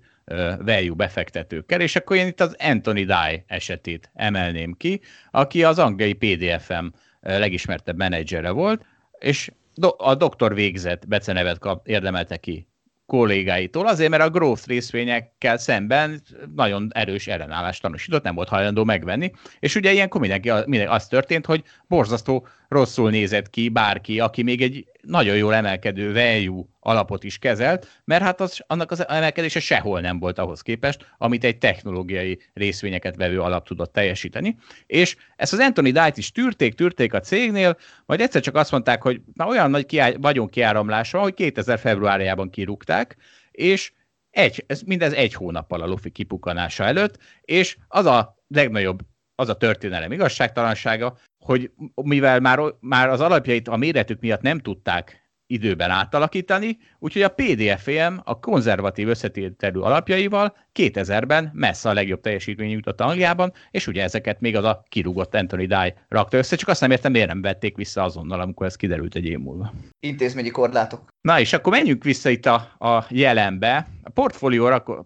[0.59, 6.13] value befektetőkkel, és akkor én itt az Anthony Dye esetét emelném ki, aki az angliai
[6.13, 6.85] PDFM
[7.21, 8.85] legismertebb menedzsere volt,
[9.19, 9.51] és
[9.97, 12.67] a doktor végzett becenevet kap, érdemelte ki
[13.11, 16.21] kollégáitól, azért, mert a growth részvényekkel szemben
[16.55, 21.45] nagyon erős ellenállást tanúsított, nem volt hajlandó megvenni, és ugye ilyenkor mindenki, mindenki az történt,
[21.45, 27.37] hogy borzasztó rosszul nézett ki bárki, aki még egy nagyon jól emelkedő value alapot is
[27.37, 32.39] kezelt, mert hát az, annak az emelkedése sehol nem volt ahhoz képest, amit egy technológiai
[32.53, 34.57] részvényeket vevő alap tudott teljesíteni.
[34.85, 39.01] És ezt az Anthony Dight is tűrték, tűrték a cégnél, majd egyszer csak azt mondták,
[39.01, 43.15] hogy na, olyan nagy kiá- vagyon kiáramlása, hogy 2000 februárjában kirúgták,
[43.51, 43.91] és
[44.29, 48.99] egy, ez mindez egy hónappal a Luffy kipukanása előtt, és az a legnagyobb,
[49.35, 55.21] az a történelem igazságtalansága, hogy mivel már, már az alapjait a méretük miatt nem tudták
[55.51, 63.01] időben átalakítani, úgyhogy a PDFM a konzervatív összetételű alapjaival 2000-ben messze a legjobb teljesítmény jutott
[63.01, 66.91] Angliában, és ugye ezeket még az a kirúgott Anthony Dye rakta össze, csak azt nem
[66.91, 69.73] értem, miért nem vették vissza azonnal, amikor ez kiderült egy év múlva.
[69.99, 71.07] Intézményi korlátok.
[71.21, 73.87] Na és akkor menjünk vissza itt a, a jelenbe.
[74.03, 74.09] A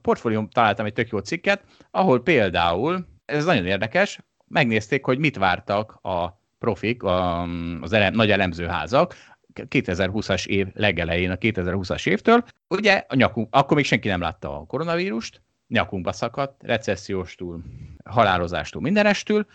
[0.01, 5.99] portfólió találtam egy tök jó cikket, ahol például, ez nagyon érdekes, megnézték, hogy mit vártak
[6.01, 7.41] a profik, a,
[7.81, 9.15] az elem, nagy elemzőházak
[9.53, 12.43] 2020-as év legelején, a 2020-as évtől.
[12.67, 17.63] Ugye a nyakunk, akkor még senki nem látta a koronavírust, nyakunkba szakadt, recesszióstól,
[18.05, 19.45] halálozástól, mindenestől,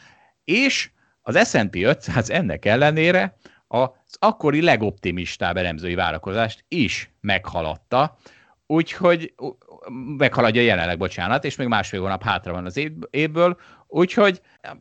[0.45, 0.91] és
[1.23, 3.37] az S&P 500 ennek ellenére
[3.67, 8.17] az akkori legoptimistább elemzői várakozást is meghaladta,
[8.67, 9.35] úgyhogy
[10.17, 13.59] meghaladja jelenleg, bocsánat, és még másfél hónap hátra van az évből,
[13.91, 14.41] úgyhogy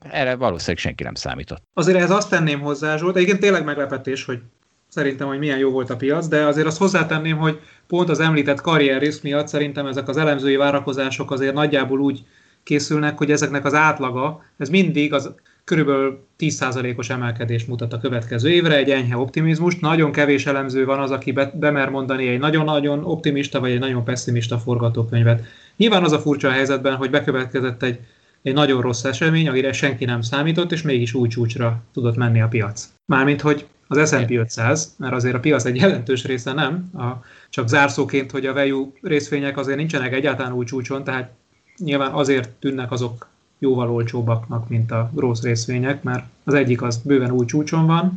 [0.09, 1.63] erre valószínűleg senki nem számított.
[1.73, 4.39] Azért ez azt tenném hozzá, Zsolt, egyébként tényleg meglepetés, hogy
[4.87, 8.61] szerintem, hogy milyen jó volt a piac, de azért azt hozzátenném, hogy pont az említett
[8.61, 12.23] karrierrisk miatt szerintem ezek az elemzői várakozások azért nagyjából úgy
[12.63, 15.31] készülnek, hogy ezeknek az átlaga, ez mindig az
[15.63, 19.81] körülbelül 10%-os emelkedést mutat a következő évre, egy enyhe optimizmust.
[19.81, 24.03] Nagyon kevés elemző van az, aki be, bemer mondani egy nagyon-nagyon optimista vagy egy nagyon
[24.03, 25.43] pessimista forgatókönyvet.
[25.77, 27.99] Nyilván az a furcsa a helyzetben, hogy bekövetkezett egy,
[28.41, 32.47] egy nagyon rossz esemény, amire senki nem számított, és mégis új csúcsra tudott menni a
[32.47, 32.89] piac.
[33.05, 37.67] Mármint, hogy az S&P 500, mert azért a piac egy jelentős része nem, a, csak
[37.67, 41.31] zárszóként, hogy a value részvények azért nincsenek egyáltalán új csúcson, tehát
[41.77, 43.27] nyilván azért tűnnek azok
[43.59, 48.15] jóval olcsóbbaknak, mint a grossz részvények, mert az egyik az bőven új csúcson van,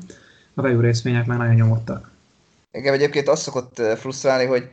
[0.54, 2.10] a value részvények már nagyon nyomottak.
[2.72, 4.68] Igen, egyébként azt szokott frusztrálni, hogy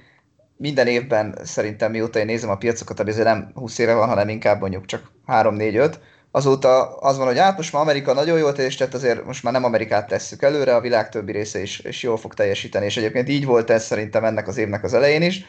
[0.62, 4.60] minden évben szerintem mióta én nézem a piacokat, azért nem 20 éve van, hanem inkább
[4.60, 5.94] mondjuk csak 3-4-5,
[6.32, 9.64] azóta az van, hogy át most már Amerika nagyon jól teljesített, azért most már nem
[9.64, 13.46] Amerikát tesszük előre, a világ többi része is, is jól fog teljesíteni, és egyébként így
[13.46, 15.46] volt ez szerintem ennek az évnek az elején is,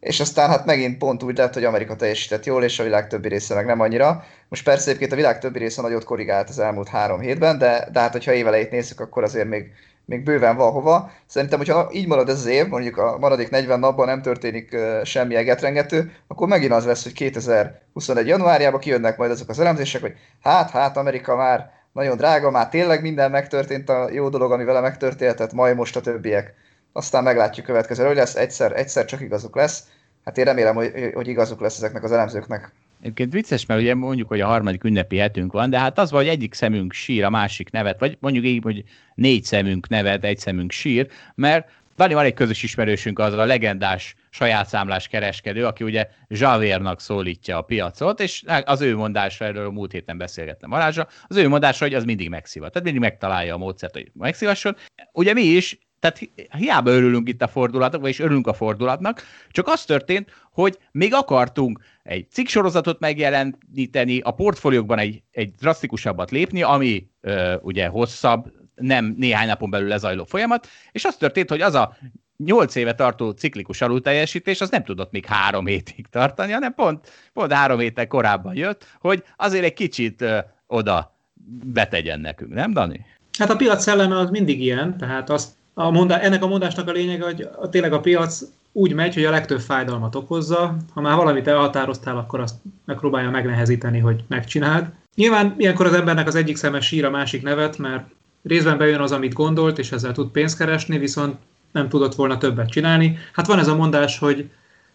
[0.00, 3.28] és aztán hát megint pont úgy lett, hogy Amerika teljesített jól, és a világ többi
[3.28, 4.24] része meg nem annyira.
[4.48, 8.00] Most persze egyébként a világ többi része nagyot korrigált az elmúlt három hétben, de, de
[8.00, 9.72] hát hogyha évelejét nézzük, akkor azért még,
[10.04, 11.10] még bőven van hova.
[11.26, 15.34] Szerintem, hogyha így marad ez az év, mondjuk a maradék 40 napban nem történik semmi
[15.34, 18.26] egetrengető, akkor megint az lesz, hogy 2021.
[18.26, 23.02] januárjában kijönnek majd azok az elemzések, hogy hát, hát Amerika már nagyon drága, már tényleg
[23.02, 26.54] minden megtörtént a jó dolog, ami vele megtörtént, majd most a többiek.
[26.92, 29.84] Aztán meglátjuk következő, hogy lesz, egyszer, egyszer csak igazuk lesz.
[30.24, 32.72] Hát én remélem, hogy, hogy igazuk lesz ezeknek az elemzőknek.
[33.00, 36.20] Egyébként vicces, mert ugye mondjuk, hogy a harmadik ünnepi hetünk van, de hát az van,
[36.20, 38.84] hogy egyik szemünk sír, a másik nevet, vagy mondjuk így, hogy
[39.14, 44.14] négy szemünk nevet, egy szemünk sír, mert Dani, van egy közös ismerősünk, az a legendás
[44.30, 49.70] saját számlás kereskedő, aki ugye Javérnak szólítja a piacot, és az ő mondásra, erről a
[49.70, 52.72] múlt héten beszélgettem Marázsra, az ő mondásra, hogy az mindig megszivat.
[52.72, 54.76] Tehát mindig megtalálja a módszert, hogy megszívasson.
[55.12, 56.18] Ugye mi is tehát
[56.56, 61.80] hiába örülünk itt a fordulatnak, vagyis örülünk a fordulatnak, csak az történt, hogy még akartunk
[62.02, 69.46] egy cikksorozatot megjeleníteni, a portfóliókban egy, egy drasztikusabbat lépni, ami ö, ugye hosszabb, nem néhány
[69.46, 71.96] napon belül lezajló folyamat, és az történt, hogy az a
[72.36, 77.52] nyolc éve tartó ciklikus alulteljesítés, az nem tudott még három hétig tartani, hanem pont, pont
[77.52, 81.16] három héttel korábban jött, hogy azért egy kicsit ö, oda
[81.64, 83.06] betegyen nekünk, nem, Dani?
[83.38, 86.92] Hát a piac szelleme az mindig ilyen, tehát azt a mondá, ennek a mondásnak a
[86.92, 90.76] lényege, hogy a, tényleg a piac úgy megy, hogy a legtöbb fájdalmat okozza.
[90.92, 92.54] Ha már valamit elhatároztál, akkor azt
[92.84, 94.86] megpróbálja megnehezíteni, hogy megcsináld.
[95.14, 98.08] Nyilván ilyenkor az embernek az egyik szeme sír a másik nevet, mert
[98.42, 101.36] részben bejön az, amit gondolt, és ezzel tud pénzt keresni, viszont
[101.72, 103.18] nem tudott volna többet csinálni.
[103.32, 104.50] Hát van ez a mondás, hogy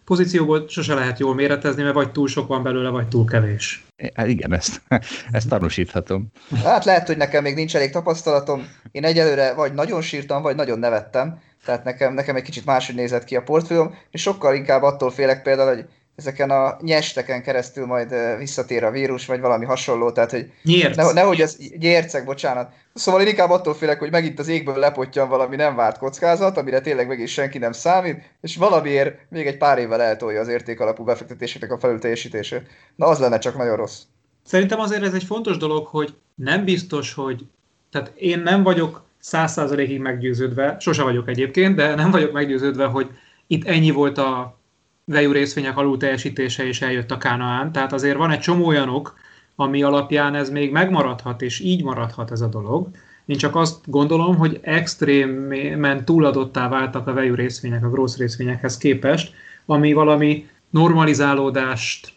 [0.06, 3.84] pozícióból sose lehet jól méretezni, mert vagy túl sok van belőle, vagy túl kevés.
[4.14, 4.82] Hát igen, ezt,
[5.30, 6.26] ezt tanúsíthatom.
[6.64, 8.68] Hát lehet, hogy nekem még nincs elég tapasztalatom.
[8.90, 11.40] Én egyelőre vagy nagyon sírtam, vagy nagyon nevettem.
[11.64, 15.42] Tehát nekem, nekem egy kicsit máshogy nézett ki a portfólióm, és sokkal inkább attól félek
[15.42, 15.84] például, hogy
[16.16, 20.52] ezeken a nyesteken keresztül majd visszatér a vírus, vagy valami hasonló, tehát hogy
[20.94, 22.72] ne, nehogy ez gyérceg, bocsánat.
[22.94, 26.80] Szóval én inkább attól félek, hogy megint az égből lepottyan valami nem várt kockázat, amire
[26.80, 31.04] tényleg meg is senki nem számít, és valamiért még egy pár évvel eltolja az értékalapú
[31.04, 32.68] befektetéseknek a felülteljesítését.
[32.96, 34.00] Na az lenne csak nagyon rossz.
[34.44, 37.46] Szerintem azért ez egy fontos dolog, hogy nem biztos, hogy
[37.90, 43.10] tehát én nem vagyok száz százalékig meggyőződve, sose vagyok egyébként, de nem vagyok meggyőződve, hogy
[43.46, 44.58] itt ennyi volt a
[45.06, 47.72] value részvények alul teljesítése és eljött a Kánaán.
[47.72, 49.14] Tehát azért van egy csomó olyanok,
[49.56, 52.88] ami alapján ez még megmaradhat, és így maradhat ez a dolog.
[53.26, 59.34] Én csak azt gondolom, hogy extrémen túladottá váltak a value részvények a grossz részvényekhez képest,
[59.66, 62.12] ami valami normalizálódást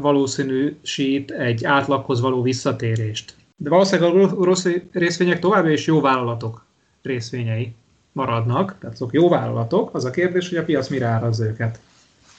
[0.00, 3.34] valószínűsít, egy átlaghoz való visszatérést.
[3.56, 6.64] De valószínűleg a rossz részvények továbbra is jó vállalatok
[7.02, 7.74] részvényei
[8.12, 11.80] maradnak, tehát azok jó vállalatok, az a kérdés, hogy a piac mire áraz őket.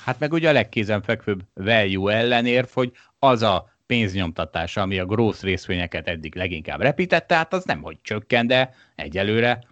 [0.06, 6.08] Hát meg ugye a legkézenfekvőbb value ellenérv, hogy az a pénznyomtatás, ami a grossz részvényeket
[6.08, 9.64] eddig leginkább repítette, hát az nem hogy csökken, de egyelőre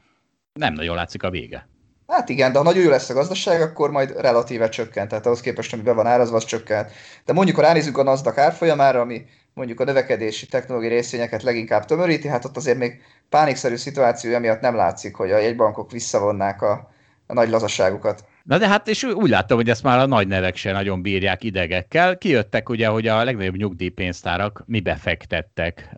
[0.53, 1.67] nem nagyon látszik a vége.
[2.07, 5.41] Hát igen, de ha nagyon jó lesz a gazdaság, akkor majd relatíve csökkent, tehát ahhoz
[5.41, 6.91] képest, ami be van árazva, az csökkent.
[7.25, 12.27] De mondjuk, ha ránézzük a NASDAQ árfolyamára, ami mondjuk a növekedési technológiai részvényeket leginkább tömöríti,
[12.27, 16.91] hát ott azért még pánikszerű szituáció miatt nem látszik, hogy a jegybankok visszavonnák a,
[17.27, 18.23] a nagy lazaságukat.
[18.49, 21.43] Na de hát, és úgy láttam, hogy ezt már a nagy nevek se nagyon bírják
[21.43, 22.17] idegekkel.
[22.17, 25.95] Kijöttek ugye, hogy a legnagyobb nyugdíjpénztárak mi befektettek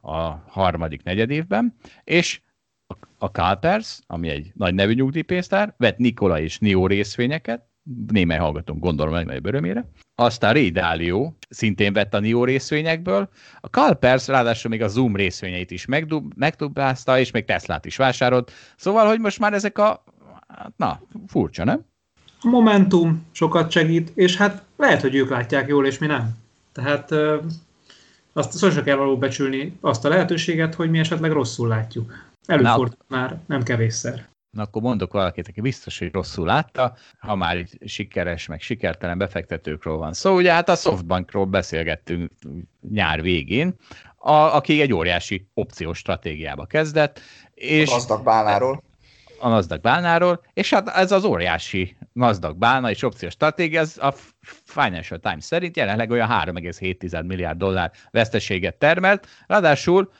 [0.00, 0.18] a
[0.48, 2.40] harmadik negyedévben, és
[3.18, 7.66] a Calpers, ami egy nagy nevű nyugdíjpénztár, vett Nikola és Nio részvényeket,
[8.06, 9.90] némely hallgatom, gondolom legnagyobb örömére.
[10.14, 13.28] Aztán Ray Dalio szintén vett a NIO részvényekből.
[13.60, 18.52] A Calpers ráadásul még a Zoom részvényeit is megdub, megdubázta, és még Teslát is vásárolt.
[18.76, 20.04] Szóval, hogy most már ezek a...
[20.54, 21.84] Hát, na, furcsa, nem?
[22.40, 26.30] A Momentum sokat segít, és hát lehet, hogy ők látják jól, és mi nem.
[26.72, 27.10] Tehát
[28.32, 32.12] azt sosem kell való becsülni azt a lehetőséget, hogy mi esetleg rosszul látjuk.
[32.46, 34.28] Előfordul már nem kevésszer.
[34.50, 39.18] Na akkor mondok valakit, aki biztos, hogy rosszul látta, ha már itt sikeres, meg sikertelen
[39.18, 40.36] befektetőkről van szó.
[40.36, 42.32] Ugye hát a Softbankról beszélgettünk
[42.90, 43.74] nyár végén,
[44.16, 47.20] a, aki egy óriási opciós stratégiába kezdett.
[47.54, 48.82] És a Nasdaq bálnáról.
[49.40, 54.14] A Nasdaq bálnáról, és hát ez az óriási Nasdaq bálna és opciós stratégia, az a
[54.64, 60.12] Financial Times szerint jelenleg olyan 3,7 milliárd dollár veszteséget termelt, ráadásul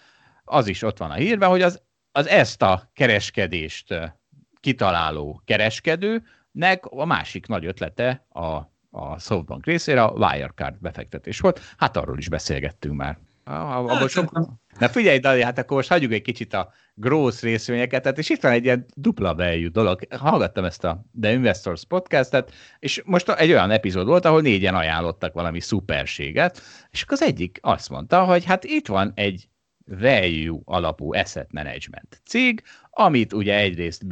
[0.45, 1.83] az is ott van a hírben, hogy az
[2.19, 4.15] az ezt a kereskedést
[4.61, 8.47] kitaláló kereskedőnek a másik nagy ötlete a,
[8.91, 11.61] a Softbank részére a Wirecard befektetés volt.
[11.77, 13.19] Hát arról is beszélgettünk már.
[13.49, 14.31] Abba hát, sok...
[14.79, 18.43] Na figyelj, Dali, hát akkor most hagyjuk egy kicsit a gross részvényeket, tehát és itt
[18.43, 20.01] van egy ilyen dupla value dolog.
[20.11, 25.33] Hallgattam ezt a The Investors podcastet, és most egy olyan epizód volt, ahol négyen ajánlottak
[25.33, 29.49] valami szuperséget, és akkor az egyik azt mondta, hogy hát itt van egy
[29.85, 34.07] value alapú asset management cég, amit ugye egyrészt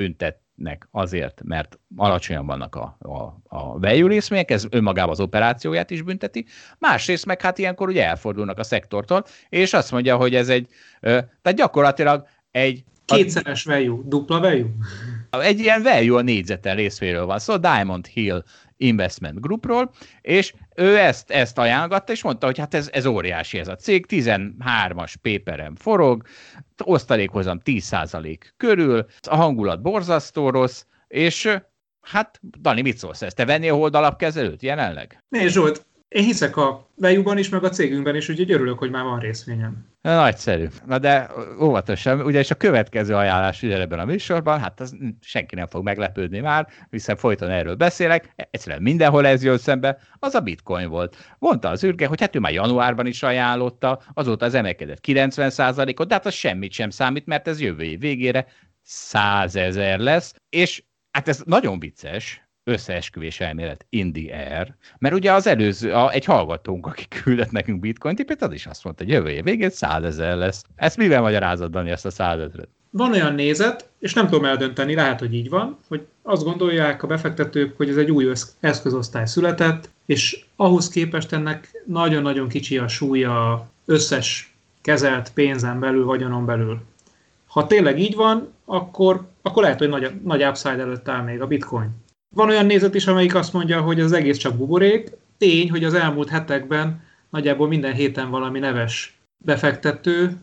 [0.56, 3.22] büntetnek azért, mert alacsonyan vannak a, a,
[3.56, 6.46] a value részvények, ez önmagában az operációját is bünteti,
[6.78, 10.68] másrészt meg hát ilyenkor ugye elfordulnak a szektortól, és azt mondja, hogy ez egy,
[11.00, 14.66] tehát gyakorlatilag egy Kétszeres value, dupla value?
[15.30, 18.42] Egy ilyen value a négyzeten részvéről van szó, szóval Diamond Hill
[18.76, 23.68] Investment Groupról, és ő ezt, ezt ajánlgatta, és mondta, hogy hát ez, ez óriási ez
[23.68, 26.22] a cég, 13-as péperem forog,
[26.84, 31.58] osztalékozom 10% körül, a hangulat borzasztó rossz, és
[32.00, 33.36] hát Dani, mit szólsz ezt?
[33.36, 35.24] Te vennél hold alapkezelőt jelenleg?
[35.28, 39.04] Nézd Zsolt, én hiszek a value is, meg a cégünkben is, úgyhogy örülök, hogy már
[39.04, 39.94] van részvényem.
[40.00, 40.66] Nagyszerű.
[40.86, 41.30] Na de
[41.60, 45.84] óvatosan, ugye és a következő ajánlás ugye ebben a műsorban, hát az senki nem fog
[45.84, 51.16] meglepődni már, hiszen folyton erről beszélek, egyszerűen mindenhol ez jön szembe, az a bitcoin volt.
[51.38, 56.14] Mondta az űrge, hogy hát ő már januárban is ajánlotta, azóta az emelkedett 90%-ot, de
[56.14, 58.46] hát az semmit sem számít, mert ez jövő év végére
[58.82, 65.32] 100 ezer lesz, és hát ez nagyon vicces, összeesküvés elmélet in the air, mert ugye
[65.32, 69.12] az előző, a, egy hallgatónk, aki küldött nekünk bitcoin tippet, az is azt mondta, hogy
[69.12, 70.64] jövő év végén 100 ezer lesz.
[70.76, 72.68] Ezt mivel magyarázod, Dani, ezt a 100 ezeret?
[72.90, 77.06] Van olyan nézet, és nem tudom eldönteni, lehet, hogy így van, hogy azt gondolják a
[77.06, 83.66] befektetők, hogy ez egy új eszközosztály született, és ahhoz képest ennek nagyon-nagyon kicsi a súlya
[83.84, 86.80] összes kezelt pénzen belül, vagyonon belül.
[87.46, 91.46] Ha tényleg így van, akkor, akkor lehet, hogy nagy, nagy upside előtt áll még a
[91.46, 92.04] bitcoin.
[92.36, 95.10] Van olyan nézet is, amelyik azt mondja, hogy az egész csak buborék.
[95.38, 100.36] Tény, hogy az elmúlt hetekben nagyjából minden héten valami neves befektető,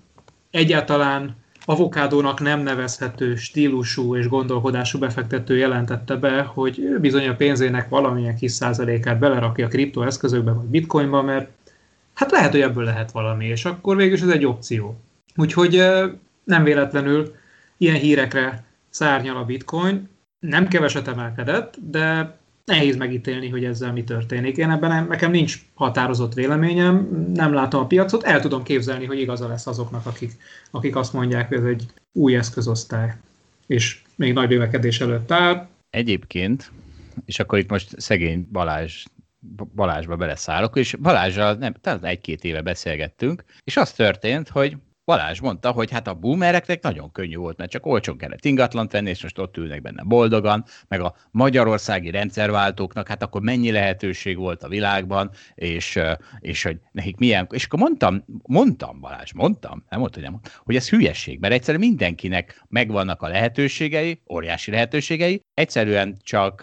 [0.52, 1.36] egyáltalán
[1.66, 8.52] avokádónak nem nevezhető stílusú és gondolkodású befektető jelentette be, hogy bizony a pénzének valamilyen kis
[8.52, 11.50] százalékát belerakja kriptoeszközökbe vagy bitcoinba, mert
[12.14, 15.00] hát lehet, hogy ebből lehet valami, és akkor végül ez egy opció.
[15.36, 15.84] Úgyhogy
[16.44, 17.36] nem véletlenül
[17.78, 20.12] ilyen hírekre szárnyal a bitcoin,
[20.48, 24.58] nem keveset emelkedett, de nehéz megítélni, hogy ezzel mi történik.
[24.58, 29.48] Én ebben nekem nincs határozott véleményem, nem látom a piacot, el tudom képzelni, hogy igaza
[29.48, 30.32] lesz azoknak, akik,
[30.72, 33.14] akik azt mondják, hogy ez egy új eszközosztály,
[33.68, 35.68] és még nagy növekedés előtt áll.
[35.90, 36.72] Egyébként,
[37.26, 39.04] és akkor itt most szegény Balázs
[39.76, 45.72] Balázsba beleszállok, és Balázsral nem, talán egy-két éve beszélgettünk, és az történt, hogy Balázs mondta,
[45.72, 49.40] hogy hát a boomereknek nagyon könnyű volt, mert csak olcsón kellett ingatlant venni, és most
[49.40, 55.32] ott ülnek benne boldogan, meg a magyarországi rendszerváltóknak, hát akkor mennyi lehetőség volt a világban,
[55.56, 56.00] és,
[56.40, 60.76] és hogy nekik milyen, és akkor mondtam, mondtam Balázs, mondtam, nem mondta, hogy nem, hogy
[60.76, 66.62] ez hülyeség, mert egyszerűen mindenkinek megvannak a lehetőségei, óriási lehetőségei, egyszerűen csak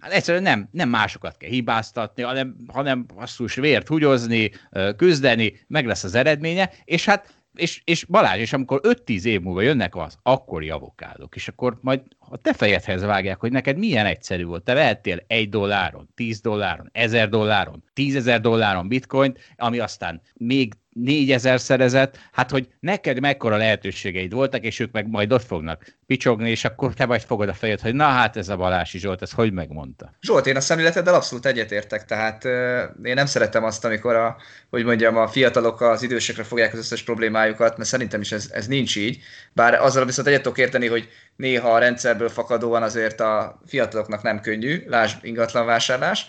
[0.00, 4.50] Hát egyszerűen nem, nem másokat kell hibáztatni, hanem, hanem basszus vért húgyozni,
[4.96, 9.60] küzdeni, meg lesz az eredménye, és hát és, és Balázs, és amikor 5-10 év múlva
[9.60, 14.44] jönnek az akkori avokádok, és akkor majd a te fejedhez vágják, hogy neked milyen egyszerű
[14.44, 14.64] volt.
[14.64, 20.74] Te vehettél egy dolláron, 10 dolláron, 1000 dolláron, 10 ezer dolláron bitcoint, ami aztán még
[21.02, 26.50] négyezer szerezett, hát hogy neked mekkora lehetőségeid voltak, és ők meg majd ott fognak picsogni,
[26.50, 29.30] és akkor te vagy fogod a fejed, hogy na hát ez a Balási Zsolt, ez
[29.30, 30.12] hogy megmondta?
[30.20, 34.36] Zsolt, én a szemléleteddel abszolút egyetértek, tehát euh, én nem szeretem azt, amikor a,
[34.70, 38.66] hogy mondjam, a fiatalok az idősekre fogják az összes problémájukat, mert szerintem is ez, ez
[38.66, 39.18] nincs így,
[39.52, 44.40] bár azzal viszont egyet tudok érteni, hogy néha a rendszerből fakadóan azért a fiataloknak nem
[44.40, 46.26] könnyű, lásd ingatlan vásárlás,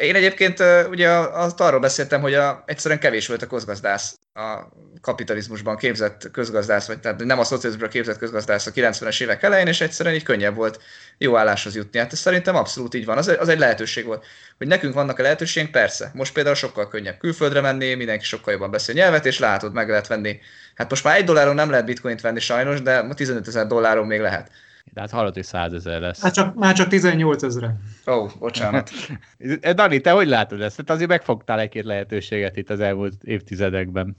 [0.00, 4.68] én egyébként ugye azt arról beszéltem, hogy a, egyszerűen kevés volt a közgazdász a
[5.00, 9.80] kapitalizmusban képzett közgazdász, vagy tehát nem a szocializmusban képzett közgazdász a 90-es évek elején, és
[9.80, 10.82] egyszerűen így könnyebb volt
[11.18, 11.98] jó álláshoz jutni.
[11.98, 13.18] Hát ez szerintem abszolút így van.
[13.18, 14.24] Az, az egy lehetőség volt.
[14.58, 16.10] Hogy nekünk vannak a lehetőségünk, persze.
[16.14, 20.06] Most például sokkal könnyebb külföldre menni, mindenki sokkal jobban beszél nyelvet, és látod, meg lehet
[20.06, 20.40] venni.
[20.74, 24.20] Hát most már egy dolláron nem lehet bitcoint venni sajnos, de 15 ezer dolláron még
[24.20, 24.50] lehet.
[24.92, 26.22] De hát hallott, hogy százezer lesz.
[26.22, 27.76] Hát csak, már csak 18 ezre.
[28.06, 28.90] Ó, oh, bocsánat.
[29.74, 30.76] Dani, te hogy látod ezt?
[30.76, 34.16] Tehát azért megfogtál egy-két lehetőséget itt az elmúlt évtizedekben.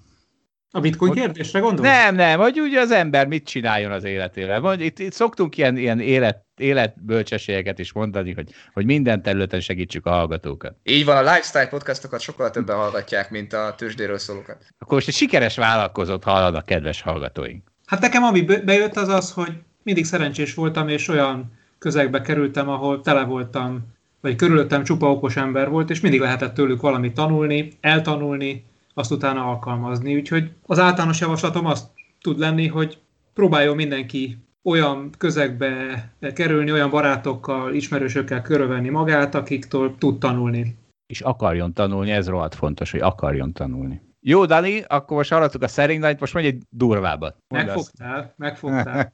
[0.75, 1.89] A bitcoin hogy, kérdésre gondolsz?
[1.89, 4.59] Nem, nem, hogy ugye az ember mit csináljon az életével.
[4.59, 10.05] Mondj, itt, itt szoktunk ilyen, ilyen élet, életbölcsességeket is mondani, hogy, hogy minden területen segítsük
[10.05, 10.75] a hallgatókat.
[10.83, 14.65] Így van, a lifestyle podcastokat sokkal többen hallgatják, mint a tőzsdéről szólókat.
[14.77, 17.71] Akkor most egy sikeres vállalkozót hallanak, kedves hallgatóink.
[17.85, 19.51] Hát nekem ami bejött az az, hogy
[19.85, 25.69] mindig szerencsés voltam, és olyan közegbe kerültem, ahol tele voltam, vagy körülöttem csupa okos ember
[25.69, 28.63] volt, és mindig lehetett tőlük valamit tanulni, eltanulni,
[28.93, 30.15] azt utána alkalmazni.
[30.15, 31.89] Úgyhogy az általános javaslatom az
[32.21, 32.97] tud lenni, hogy
[33.33, 40.75] próbáljon mindenki olyan közegbe kerülni, olyan barátokkal, ismerősökkel körövenni magát, akiktől tud tanulni.
[41.07, 44.01] És akarjon tanulni, ez rohadt fontos, hogy akarjon tanulni.
[44.27, 47.35] Jó, Dani, akkor most hallottuk a szerindányt, most mondj egy durvábbat.
[47.47, 49.13] megfogtál, megfogtál.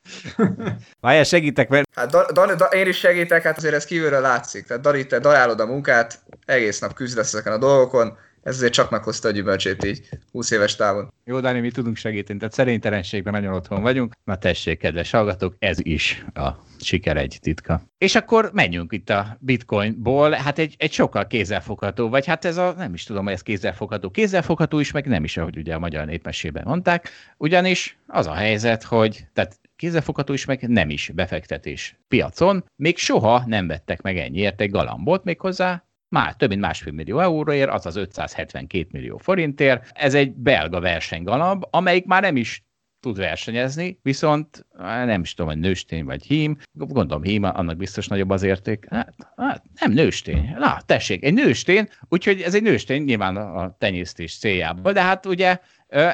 [1.01, 1.89] Várjál, segítek, mert...
[1.95, 4.65] Hát da, da, da, én is segítek, hát azért ez kívülről látszik.
[4.65, 8.89] Tehát Dani, te darálod a munkát, egész nap küzdesz ezeken a dolgokon, ez azért csak
[8.89, 11.13] meghozta a gyümölcsét így 20 éves távon.
[11.23, 14.13] Jó, Dani, mi tudunk segíteni, tehát szerénytelenségben nagyon otthon vagyunk.
[14.23, 17.81] Na tessék, kedves hallgatók, ez is a siker egy titka.
[17.97, 22.73] És akkor menjünk itt a bitcoinból, hát egy, egy sokkal kézzelfogható, vagy hát ez a,
[22.77, 26.05] nem is tudom, hogy ez kézzelfogható, kézzelfogható is, meg nem is, ahogy ugye a magyar
[26.05, 32.63] népmesében mondták, ugyanis az a helyzet, hogy tehát kézzelfogható is, meg nem is befektetés piacon,
[32.75, 37.69] még soha nem vettek meg ennyiért egy galambot, méghozzá már több mint másfél millió euróért,
[37.69, 39.91] azaz 572 millió forintért.
[39.93, 42.63] Ez egy belga versenygalamb, amelyik már nem is
[42.99, 48.29] tud versenyezni, viszont nem is tudom, hogy nőstény vagy hím, gondolom hím, annak biztos nagyobb
[48.29, 48.85] az érték.
[48.89, 50.53] Hát, hát nem nőstény.
[50.57, 55.59] Na, tessék, egy nőstény, úgyhogy ez egy nőstény nyilván a tenyésztés céljából, de hát ugye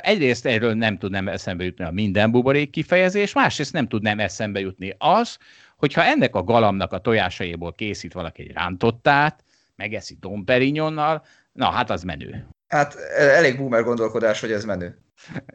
[0.02, 4.96] egyrészt erről nem tudnám eszembe jutni a minden buborék kifejezés, másrészt nem tudnám eszembe jutni
[4.98, 5.38] az,
[5.78, 9.44] hogyha ennek a galamnak a tojásaiból készít valaki egy rántottát,
[9.78, 12.48] megeszi Dom Perignonnal, na hát az menő.
[12.68, 15.02] Hát elég boomer gondolkodás, hogy ez menő.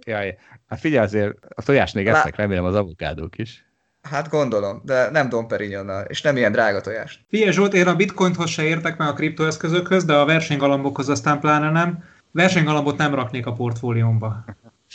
[0.07, 3.67] Jaj, hát figyelj azért, a tojás még esznek, remélem az avokádók is.
[4.03, 7.25] Hát gondolom, de nem Dom Perignonnal, és nem ilyen drága tojást.
[7.29, 11.71] Figyelj Zsolt, én a bitcointhoz se értek meg a kriptoeszközökhöz, de a versenygalambokhoz aztán pláne
[11.71, 12.05] nem.
[12.31, 14.45] Versenygalambot nem raknék a portfóliómba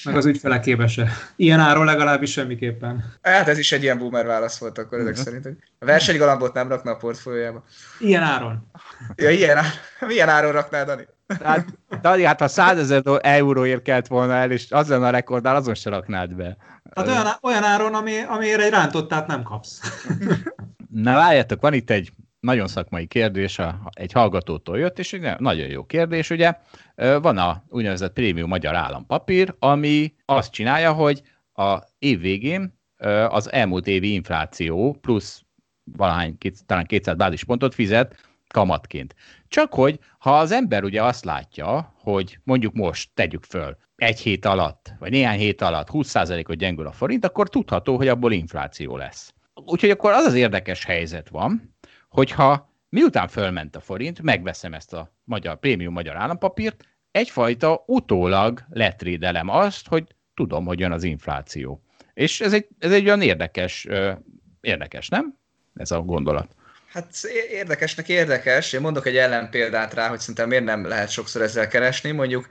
[0.06, 1.08] meg az ügyfelekébe se.
[1.36, 3.14] Ilyen áron legalábbis semmiképpen.
[3.22, 5.26] Hát ez is egy ilyen boomer válasz volt akkor ezek uh-huh.
[5.26, 5.58] szerint.
[5.80, 7.64] A versenygalambot nem rakna a portfóliójába.
[8.00, 8.72] Ilyen áron.
[9.16, 9.72] Ja, ilyen, áron.
[10.08, 11.08] milyen áron raknál, Dani?
[11.43, 11.66] Hát,
[12.02, 15.76] Dani, hát ha 100 ezer euróért kelt volna el, és az lenne a rekordnál, azon
[15.76, 16.58] se raknád be.
[16.95, 19.82] Hát olyan, olyan áron, ami, amiért egy rántottát nem kapsz.
[20.89, 22.12] Na várjátok, van itt egy
[22.48, 26.54] nagyon szakmai kérdés, egy hallgatótól jött, és egy nagyon jó kérdés, ugye.
[26.95, 31.22] Van a úgynevezett prémium magyar állampapír, ami azt csinálja, hogy
[31.54, 32.80] a év végén
[33.30, 35.41] az elmúlt évi infláció plusz
[35.84, 38.16] valahány, talán 200 bázispontot fizet
[38.48, 39.16] kamatként.
[39.48, 44.45] Csak hogy, ha az ember ugye azt látja, hogy mondjuk most tegyük föl, egy hét
[44.45, 49.34] alatt, vagy néhány hét alatt 20%-ot gyengül a forint, akkor tudható, hogy abból infláció lesz.
[49.66, 51.76] Úgyhogy akkor az az érdekes helyzet van,
[52.18, 59.49] hogyha miután fölment a forint, megveszem ezt a magyar, prémium magyar állampapírt, egyfajta utólag letrédelem
[59.49, 60.03] azt, hogy
[60.34, 61.84] tudom, hogy jön az infláció.
[62.13, 63.88] És ez egy, ez egy olyan érdekes,
[64.61, 65.38] érdekes, nem?
[65.76, 66.55] Ez a gondolat.
[66.88, 67.15] Hát
[67.51, 68.74] érdekesnek érdekes.
[68.74, 72.11] Én mondok egy ellenpéldát rá, hogy szerintem miért nem lehet sokszor ezzel keresni.
[72.11, 72.47] Mondjuk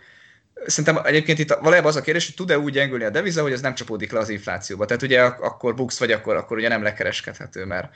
[0.67, 3.61] Szerintem egyébként itt valójában az a kérdés, hogy tud-e úgy gyengülni a deviza, hogy ez
[3.61, 4.85] nem csapódik le az inflációba.
[4.85, 7.95] Tehát ugye akkor buksz vagy, akkor, akkor ugye nem lekereskedhető, mert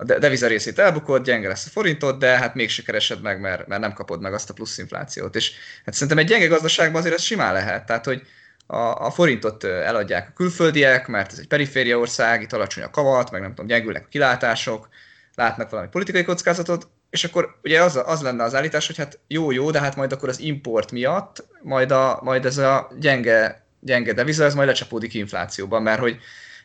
[0.00, 3.80] a deviza részét elbukod, gyenge lesz a forintod, de hát mégse keresed meg, mert, mert
[3.80, 5.36] nem kapod meg azt a plusz inflációt.
[5.36, 5.52] És
[5.84, 7.86] hát szerintem egy gyenge gazdaságban azért ez simán lehet.
[7.86, 8.22] Tehát, hogy
[8.66, 13.30] a, a forintot eladják a külföldiek, mert ez egy periféria ország, itt alacsony a kavat,
[13.30, 14.88] meg nem tudom, gyengülnek a kilátások,
[15.34, 19.70] látnak valami politikai kockázatot, és akkor ugye az, az lenne az állítás, hogy hát jó-jó,
[19.70, 24.44] de hát majd akkor az import miatt, majd, a, majd ez a gyenge, gyenge deviza,
[24.44, 26.20] ez majd lecsapódik inflációban, mert hogy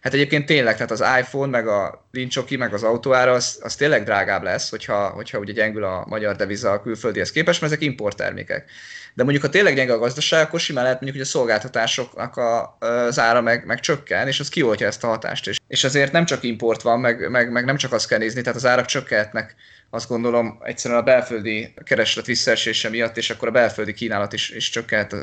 [0.06, 4.04] hát egyébként tényleg, tehát az iPhone, meg a lincsoki, meg az autóára, az, az tényleg
[4.04, 8.70] drágább lesz, hogyha, hogyha ugye gyengül a magyar deviza a külföldihez képest, mert ezek importtermékek.
[9.14, 12.78] De mondjuk, ha tényleg gyenge a gazdaság, akkor simán lehet mondjuk, hogy a szolgáltatásoknak a,
[12.80, 15.48] az ára meg, meg csökken, és az kioltja ezt a hatást.
[15.48, 18.42] És, és azért nem csak import van, meg, meg, meg nem csak azt kell nézni,
[18.42, 19.56] tehát az árak csökkentnek
[19.90, 24.70] azt gondolom egyszerűen a belföldi kereslet visszaesése miatt, és akkor a belföldi kínálat is, is
[24.70, 25.16] csökkent,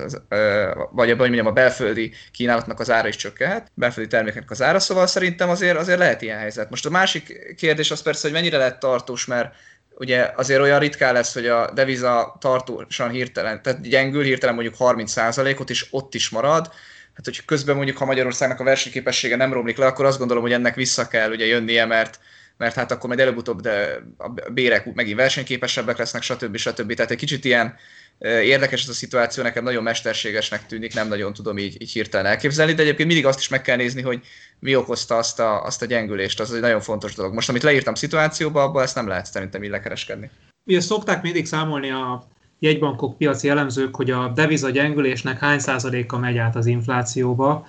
[0.90, 5.06] vagy hogy mondjam, a belföldi kínálatnak az ára is csökkent, belföldi termékeknek az ára, szóval
[5.06, 6.70] szerintem azért, azért lehet ilyen helyzet.
[6.70, 9.54] Most a másik kérdés az persze, hogy mennyire lehet tartós, mert
[9.94, 15.70] ugye azért olyan ritkán lesz, hogy a deviza tartósan hirtelen, tehát gyengül hirtelen mondjuk 30%-ot,
[15.70, 16.70] és ott is marad,
[17.14, 20.52] hát hogy közben mondjuk, ha Magyarországnak a versenyképessége nem romlik le, akkor azt gondolom, hogy
[20.52, 22.20] ennek vissza kell ugye jönnie, mert,
[22.56, 26.56] mert hát akkor majd előbb-utóbb de a bérek megint versenyképesebbek lesznek, stb.
[26.56, 26.94] stb.
[26.94, 27.74] Tehát egy kicsit ilyen
[28.22, 32.72] érdekes ez a szituáció, nekem nagyon mesterségesnek tűnik, nem nagyon tudom így, így hirtelen elképzelni,
[32.72, 34.20] de egyébként mindig azt is meg kell nézni, hogy
[34.58, 37.34] mi okozta azt a, azt a gyengülést, az egy nagyon fontos dolog.
[37.34, 40.30] Most, amit leírtam szituációba, abban ezt nem lehet szerintem így lekereskedni.
[40.64, 42.26] Ugye szokták mindig számolni a
[42.58, 47.66] jegybankok piaci elemzők, hogy a deviza gyengülésnek hány százaléka megy át az inflációba.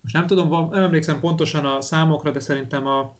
[0.00, 3.16] Most nem tudom, nem emlékszem pontosan a számokra, de szerintem a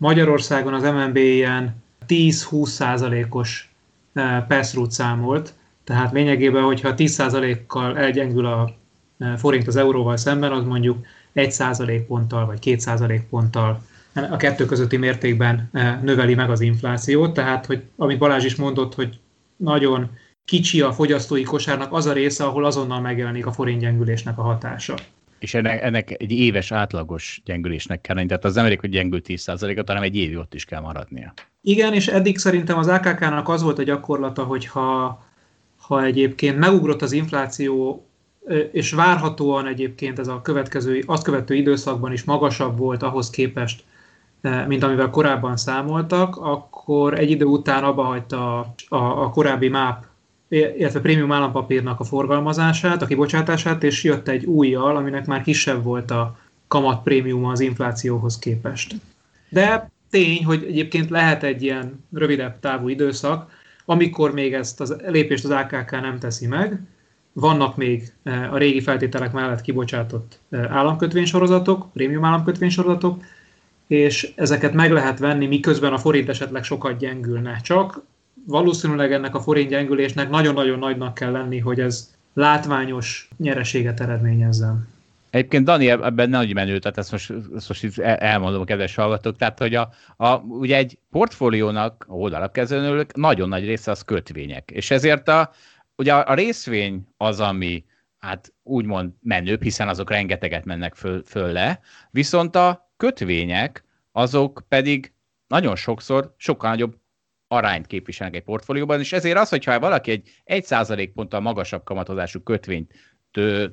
[0.00, 3.72] Magyarországon az MNB ilyen 10-20 százalékos
[4.12, 8.74] eh, pass számolt, tehát lényegében, hogyha 10 százalékkal elgyengül a
[9.18, 13.82] eh, forint az euróval szemben, az mondjuk 1 százalék ponttal vagy 2 százalék ponttal
[14.14, 18.94] a kettő közötti mértékben eh, növeli meg az inflációt, tehát, hogy amit Balázs is mondott,
[18.94, 19.18] hogy
[19.56, 20.10] nagyon
[20.44, 24.94] kicsi a fogyasztói kosárnak az a része, ahol azonnal megjelenik a forintgyengülésnek a hatása.
[25.40, 29.20] És ennek, ennek egy éves átlagos gyengülésnek kell lenni, tehát az nem elég, hogy gyengül
[29.24, 31.32] 10%-ot, hanem egy évig ott is kell maradnia.
[31.62, 35.22] Igen, és eddig szerintem az AKK-nak az volt a gyakorlata, hogy ha,
[35.76, 38.04] ha egyébként megugrott az infláció,
[38.72, 43.84] és várhatóan egyébként ez a következő, azt követő időszakban is magasabb volt ahhoz képest,
[44.66, 50.04] mint amivel korábban számoltak, akkor egy idő után abba hagyta a, a, a korábbi MÁP
[50.50, 56.10] illetve prémium állampapírnak a forgalmazását, a kibocsátását, és jött egy újjal, aminek már kisebb volt
[56.10, 56.38] a
[56.68, 58.94] kamat prémium az inflációhoz képest.
[59.48, 63.50] De tény, hogy egyébként lehet egy ilyen rövidebb távú időszak,
[63.84, 66.80] amikor még ezt a lépést az AKK nem teszi meg,
[67.32, 73.22] vannak még e, a régi feltételek mellett kibocsátott e, államkötvénysorozatok, prémium államkötvénysorozatok,
[73.86, 77.60] és ezeket meg lehet venni, miközben a forint esetleg sokat gyengülne.
[77.62, 78.02] Csak
[78.46, 84.88] valószínűleg ennek a forint gyengülésnek nagyon-nagyon nagynak kell lenni, hogy ez látványos nyereséget eredményezzen.
[85.30, 89.58] Egyébként Dani ebben nagy menő, tehát ezt most, ezt most elmondom a kedves hallgatók, tehát
[89.58, 92.50] hogy a, a, ugye egy portfóliónak, a
[93.14, 95.50] nagyon nagy része az kötvények, és ezért a,
[95.96, 97.84] ugye a, a részvény az, ami
[98.18, 101.80] hát úgymond menőbb, hiszen azok rengeteget mennek föl, föl le,
[102.10, 105.12] viszont a kötvények azok pedig
[105.46, 106.96] nagyon sokszor sokkal nagyobb
[107.52, 112.92] arányt képviselnek egy portfólióban, és ezért az, hogyha valaki egy 1% ponttal magasabb kamatozású kötvényt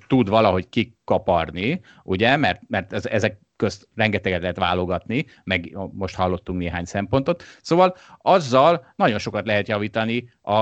[0.07, 6.59] tud valahogy kikaparni, ugye, mert, mert ez, ezek közt rengeteget lehet válogatni, meg most hallottunk
[6.59, 10.61] néhány szempontot, szóval azzal nagyon sokat lehet javítani a,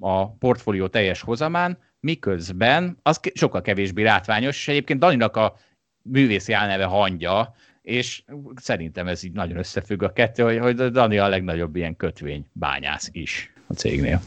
[0.00, 5.56] a portfólió teljes hozamán, miközben az sokkal kevésbé látványos, és egyébként Daninak a
[6.02, 7.54] művészi álneve hangja,
[7.86, 8.22] és
[8.56, 13.08] szerintem ez így nagyon összefügg a kettő, hogy, hogy Dani a legnagyobb ilyen kötvény bányász
[13.12, 14.22] is a cégnél.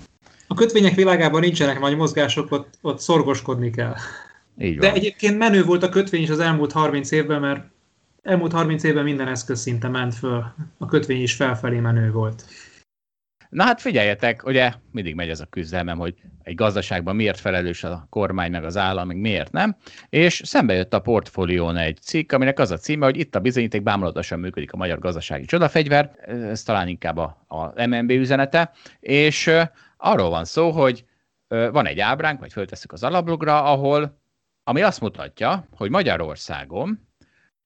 [0.47, 3.95] A kötvények világában nincsenek nagy mozgások, ott, ott szorgoskodni kell.
[4.59, 4.89] Így van.
[4.89, 7.63] De egyébként menő volt a kötvény is az elmúlt 30 évben, mert
[8.23, 10.45] elmúlt 30 évben minden eszköz szinte ment föl.
[10.77, 12.45] A kötvény is felfelé menő volt.
[13.49, 18.07] Na hát figyeljetek, ugye mindig megy ez a küzdelmem, hogy egy gazdaságban miért felelős a
[18.09, 19.75] kormány meg az állam, meg miért nem,
[20.09, 23.83] és szembe jött a portfólión egy cikk, aminek az a címe, hogy itt a bizonyíték
[23.83, 29.51] bámulatosan működik a magyar gazdasági csodafegyver, ez talán inkább a, a MNB üzenete, és
[29.97, 31.05] arról van szó, hogy
[31.47, 34.21] van egy ábránk, vagy föltesszük az alablogra, ahol
[34.63, 37.08] ami azt mutatja, hogy Magyarországon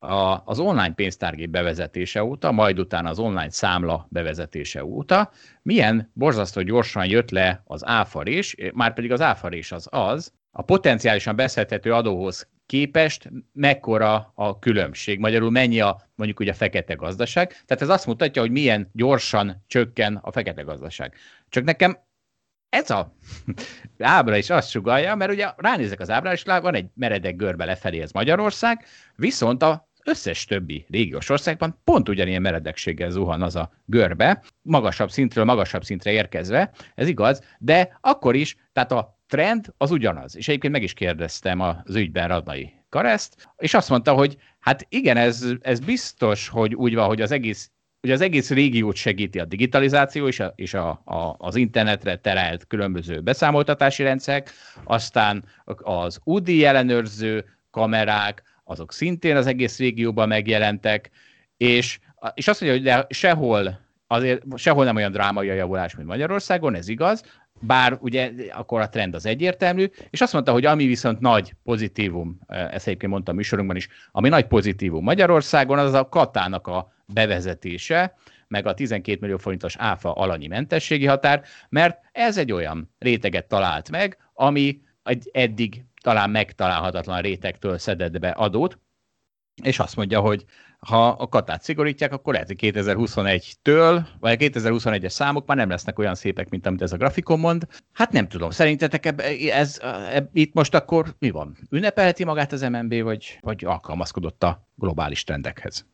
[0.04, 5.32] a, az online pénztárgép bevezetése óta, majd utána az online számla bevezetése óta,
[5.62, 11.36] milyen borzasztó gyorsan jött le az áfarés, már pedig az áfarés az az, a potenciálisan
[11.36, 17.48] beszedhető adóhoz képest mekkora a különbség, magyarul mennyi a mondjuk ugye a fekete gazdaság.
[17.48, 21.14] Tehát ez azt mutatja, hogy milyen gyorsan csökken a fekete gazdaság.
[21.50, 21.98] Csak nekem
[22.70, 23.16] ez a
[24.00, 28.02] ábra is azt sugalja, mert ugye ránézek az ábrára, és van egy meredek görbe lefelé,
[28.02, 28.86] ez Magyarország,
[29.16, 35.46] viszont a összes többi régiós országban pont ugyanilyen meredekséggel zuhan az a görbe, magasabb szintről
[35.46, 40.38] magasabb szintre érkezve, ez igaz, de akkor is, tehát a trend az ugyanaz.
[40.38, 45.18] És egyébként meg is kérdeztem az ügyben Radnai Kareszt, és azt mondta, hogy hát igen,
[45.18, 47.72] ez, ez biztos, hogy úgy van, hogy az egész
[48.06, 52.68] Ugye az egész régiót segíti a digitalizáció és, a, és a, a, az internetre terelt
[52.68, 54.52] különböző beszámoltatási rendszerek,
[54.84, 58.44] aztán az UDI ellenőrző kamerák,
[58.74, 61.10] azok szintén az egész régióban megjelentek,
[61.58, 62.00] és,
[62.34, 66.76] és azt mondja, hogy de sehol, azért sehol nem olyan drámai a javulás, mint Magyarországon,
[66.76, 67.24] ez igaz,
[67.60, 72.40] bár ugye akkor a trend az egyértelmű, és azt mondta, hogy ami viszont nagy pozitívum,
[72.48, 78.16] ezt egyébként mondtam a műsorunkban is, ami nagy pozitívum Magyarországon, az a katának a bevezetése,
[78.48, 83.92] meg a 12 millió forintos áfa alanyi mentességi határ, mert ez egy olyan réteget talált
[83.92, 88.80] meg, ami egy eddig talán megtalálhatatlan rétegtől szedett be adót,
[89.64, 90.46] és azt mondja, hogy
[90.80, 96.00] ha a katát szigorítják, akkor lehet, hogy 2021-től, vagy a 2021-es számok már nem lesznek
[96.00, 97.68] olyan szépek, mint amit ez a grafikon mond.
[97.94, 99.80] Hát nem tudom, szerintetek eb, ez,
[100.12, 101.58] eb, itt most akkor mi van?
[101.70, 105.86] Ünnepelheti magát az MNB, vagy, vagy alkalmazkodott a globális trendekhez?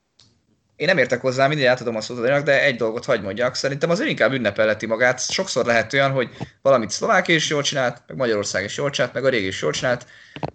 [0.80, 3.55] Én nem értek hozzá, mindig átadom a szót de egy dolgot hagy mondjak.
[3.55, 5.32] Szerintem az inkább ünnepeleti magát.
[5.32, 6.30] Sokszor lehet olyan, hogy
[6.61, 9.71] valamit Szlovákia is jól csinált, meg Magyarország is jól csinált, meg a régi is jól
[9.71, 10.05] csinált.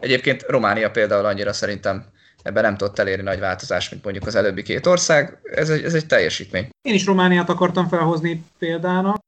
[0.01, 2.05] Egyébként Románia például annyira szerintem
[2.43, 5.39] ebben nem tudott elérni nagy változást, mint mondjuk az előbbi két ország.
[5.43, 6.69] Ez egy, ez egy teljesítmény.
[6.83, 9.23] Én is Romániát akartam felhozni példának.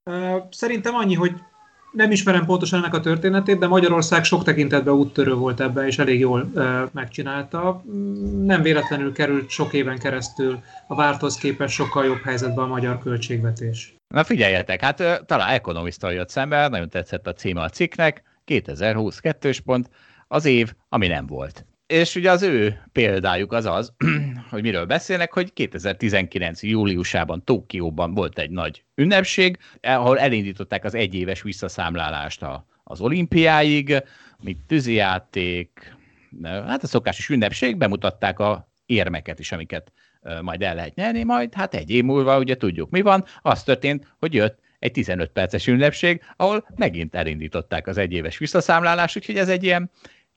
[0.51, 1.33] Szerintem annyi, hogy
[1.97, 6.21] nem ismerem pontosan ennek a történetét, de Magyarország sok tekintetben úttörő volt ebben, és elég
[6.21, 7.83] jól e, megcsinálta.
[8.43, 13.95] Nem véletlenül került sok éven keresztül a várthoz képest sokkal jobb helyzetben a magyar költségvetés.
[14.15, 19.91] Na figyeljetek, hát talán ekonomisztal jött szembe, nagyon tetszett a címe a cikknek, 2022 pont,
[20.29, 23.93] az év, ami nem volt és ugye az ő példájuk az az,
[24.51, 26.63] hogy miről beszélnek, hogy 2019.
[26.63, 34.03] júliusában Tokióban volt egy nagy ünnepség, ahol elindították az egyéves visszaszámlálást a, az olimpiáig,
[34.43, 35.97] mint tűzijáték,
[36.43, 39.93] hát a szokásos ünnepség, bemutatták a érmeket is, amiket
[40.43, 44.15] majd el lehet nyerni, majd hát egy év múlva ugye tudjuk mi van, az történt,
[44.19, 49.65] hogy jött egy 15 perces ünnepség, ahol megint elindították az egyéves visszaszámlálást, úgyhogy ez egy
[49.65, 49.91] ilyen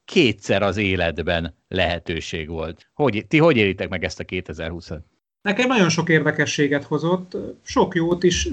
[0.10, 2.89] kétszer az életben lehetőség volt.
[2.93, 4.99] Hogy, ti hogy éritek meg ezt a 2020-at?
[5.41, 8.49] Nekem nagyon sok érdekességet hozott, sok jót is,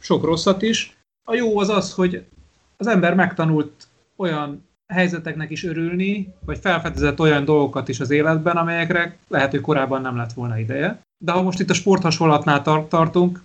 [0.00, 0.96] sok rosszat is.
[1.24, 2.24] A jó az az, hogy
[2.76, 3.86] az ember megtanult
[4.16, 10.00] olyan helyzeteknek is örülni, vagy felfedezett olyan dolgokat is az életben, amelyekre lehet, hogy korábban
[10.00, 11.00] nem lett volna ideje.
[11.24, 13.42] De ha most itt a sporthasonlatnál tar- tartunk,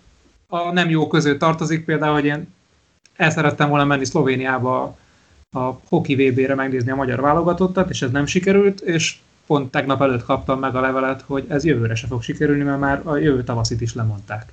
[0.47, 2.53] a nem jó között tartozik például, hogy én
[3.15, 4.97] el szerettem volna menni Szlovéniába
[5.51, 10.23] a hoki VB-re megnézni a magyar válogatottat, és ez nem sikerült, és pont tegnap előtt
[10.23, 13.81] kaptam meg a levelet, hogy ez jövőre se fog sikerülni, mert már a jövő tavaszit
[13.81, 14.51] is lemondták.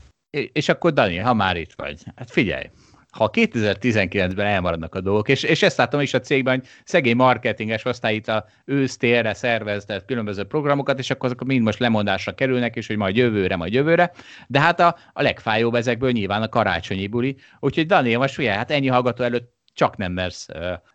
[0.52, 2.64] És akkor Dani, ha már itt vagy, hát figyelj,
[3.10, 7.84] ha 2019-ben elmaradnak a dolgok, és, és ezt látom is a cégben, hogy szegény marketinges
[7.84, 12.86] osztály itt a ősztérre szervezett különböző programokat, és akkor azok mind most lemondásra kerülnek, és
[12.86, 14.12] hogy majd jövőre, majd jövőre.
[14.46, 17.36] De hát a, a legfájóbb ezekből nyilván a karácsonyi buli.
[17.60, 20.46] Úgyhogy Dani, most figyelj, hát ennyi hallgató előtt csak nem mersz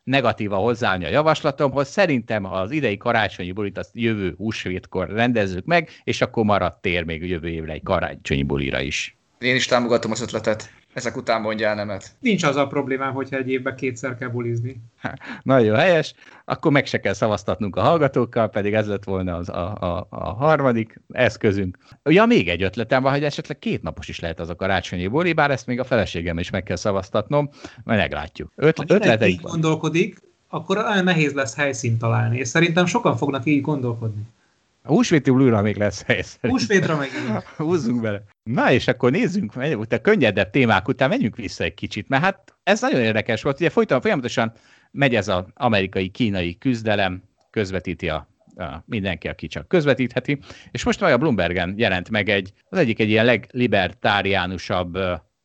[0.04, 1.88] negatíva hozzáállni a javaslatomhoz.
[1.88, 7.30] Szerintem az idei karácsonyi bulit azt jövő húsvétkor rendezzük meg, és akkor maradt tér még
[7.30, 9.18] jövő évre egy karácsonyi bulira is.
[9.40, 10.79] Én is támogatom az ötletet.
[10.94, 12.16] Ezek után mondjál nemet.
[12.20, 14.82] Nincs az a problémám, hogyha egy évben kétszer kell bulizni.
[15.44, 16.14] Nagyon helyes.
[16.46, 20.34] Akkor meg se kell szavaztatnunk a hallgatókkal, pedig ez lett volna az a, a, a
[20.34, 21.78] harmadik eszközünk.
[22.04, 25.34] Ja, még egy ötletem van, hogy esetleg két napos is lehet az a karácsonyi buli,
[25.34, 27.50] bár ezt még a feleségem is meg kell szavaztatnom,
[27.84, 28.52] majd meglátjuk.
[28.56, 33.62] Öt, ha ötleteik gondolkodik, akkor olyan nehéz lesz helyszínt találni, és szerintem sokan fognak így
[33.62, 34.22] gondolkodni.
[34.90, 36.24] A húsvéti blúra még lesz hely.
[36.42, 37.10] Húsvétra meg
[37.58, 38.24] Húzzunk bele.
[38.44, 39.56] Na és akkor nézzünk,
[39.90, 43.60] a könnyedebb témák után menjünk vissza egy kicsit, mert hát ez nagyon érdekes volt.
[43.60, 44.54] Ugye folyton, folyamatosan
[44.92, 50.40] megy ez az amerikai-kínai küzdelem, közvetíti a, a mindenki, aki csak közvetítheti,
[50.72, 54.98] és most majd a Bloombergen jelent meg egy, az egyik egy ilyen leglibertáriánusabb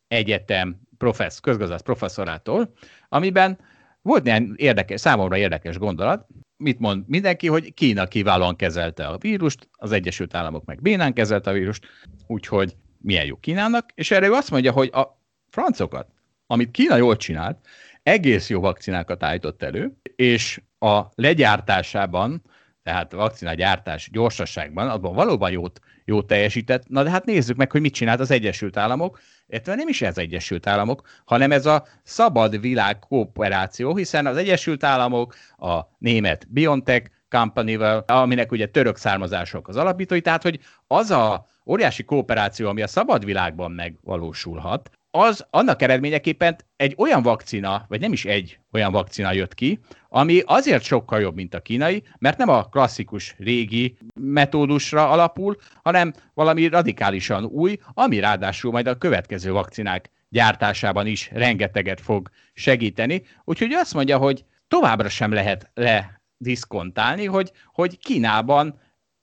[0.07, 2.73] egyetem professz, közgazdász professzorától,
[3.09, 3.57] amiben
[4.05, 6.27] volt néhány érdekes, számomra érdekes gondolat,
[6.57, 11.49] mit mond mindenki, hogy Kína kiválóan kezelte a vírust, az Egyesült Államok meg bénán kezelte
[11.49, 11.85] a vírust,
[12.27, 16.07] úgyhogy milyen jó Kínának, és erre ő azt mondja, hogy a francokat,
[16.47, 17.57] amit Kína jól csinált,
[18.03, 22.41] egész jó vakcinákat állított elő, és a legyártásában,
[22.85, 26.87] tehát a vakcina gyártás gyorsaságban, abban valóban jót, jót teljesített.
[26.87, 30.17] Na de hát nézzük meg, hogy mit csinált az Egyesült Államok, illetve nem is ez
[30.17, 37.09] Egyesült Államok, hanem ez a szabad világ kooperáció, hiszen az Egyesült Államok, a német BioNTech
[37.29, 37.75] company
[38.05, 43.25] aminek ugye török származások az alapítói, tehát hogy az a óriási kooperáció, ami a szabad
[43.25, 49.53] világban megvalósulhat, az annak eredményeképpen egy olyan vakcina, vagy nem is egy olyan vakcina jött
[49.53, 55.57] ki, ami azért sokkal jobb, mint a kínai, mert nem a klasszikus régi metódusra alapul,
[55.83, 63.23] hanem valami radikálisan új, ami ráadásul majd a következő vakcinák gyártásában is rengeteget fog segíteni.
[63.43, 68.79] Úgyhogy azt mondja, hogy továbbra sem lehet lediszkontálni, hogy, hogy Kínában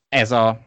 [0.09, 0.61] ez a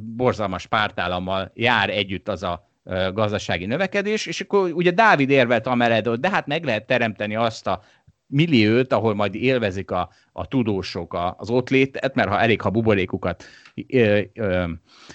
[0.00, 2.65] borzalmas pártállammal jár együtt az a
[3.12, 7.66] gazdasági növekedés, és akkor ugye Dávid érvelt amellett, hogy de hát meg lehet teremteni azt
[7.66, 7.82] a
[8.26, 13.44] milliót, ahol majd élvezik a, a tudósok az ott létet, mert ha elég, ha buborékukat
[13.88, 14.64] ö, ö,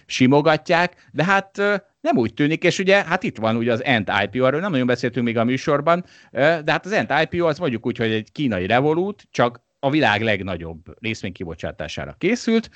[0.05, 4.11] simogatják, de hát ö, nem úgy tűnik, és ugye hát itt van ugye az Ant
[4.23, 7.59] IPO, arról nem nagyon beszéltünk még a műsorban, ö, de hát az Ant IPO az
[7.59, 12.69] mondjuk úgy, hogy egy kínai revolút, csak a világ legnagyobb részvénykibocsátására készült,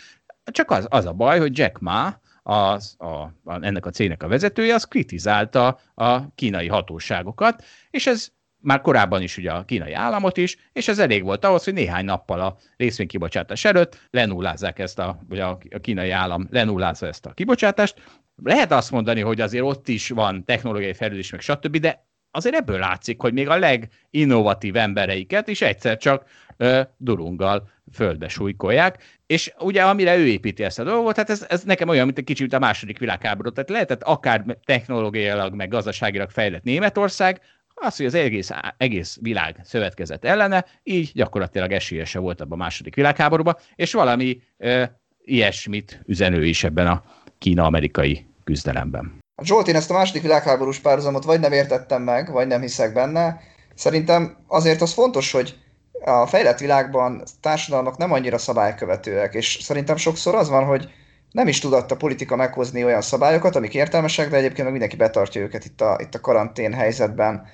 [0.44, 3.32] csak az, az a baj, hogy Jack Ma, az, a, a,
[3.62, 8.28] ennek a cégnek a vezetője, az kritizálta a kínai hatóságokat, és ez
[8.62, 12.06] már korábban is ugye a kínai államot is, és ez elég volt ahhoz, hogy néhány
[12.06, 18.02] nappal a részvénykibocsátás előtt lenullázzák ezt a, vagy a, kínai állam lenullázza ezt a kibocsátást.
[18.44, 22.80] Lehet azt mondani, hogy azért ott is van technológiai fejlődés, meg stb., de azért ebből
[22.80, 26.26] látszik, hogy még a leginnovatív embereiket is egyszer csak
[26.98, 31.90] durunggal földbe súlykolják, és ugye amire ő építi ezt a dolgot, hát ez, ez nekem
[31.90, 37.42] olyan, mint egy kicsit a második világháború, tehát lehetett akár technológiailag, meg gazdaságilag fejlett Németország,
[37.76, 42.96] az, hogy az egész, egész világ szövetkezett ellene, így gyakorlatilag esélyese volt abban a második
[42.96, 47.04] világháborúban, és valami e, ilyesmit üzenő is ebben a
[47.38, 49.24] kína-amerikai küzdelemben.
[49.44, 53.40] Zsolt, én ezt a második világháborús párhuzamot vagy nem értettem meg, vagy nem hiszek benne.
[53.74, 55.56] Szerintem azért az fontos, hogy
[56.06, 60.90] a fejlett világban társadalmak nem annyira szabálykövetőek, és szerintem sokszor az van, hogy
[61.32, 65.42] nem is tudott a politika meghozni olyan szabályokat, amik értelmesek, de egyébként meg mindenki betartja
[65.42, 67.48] őket itt a, itt a karantén helyzetben.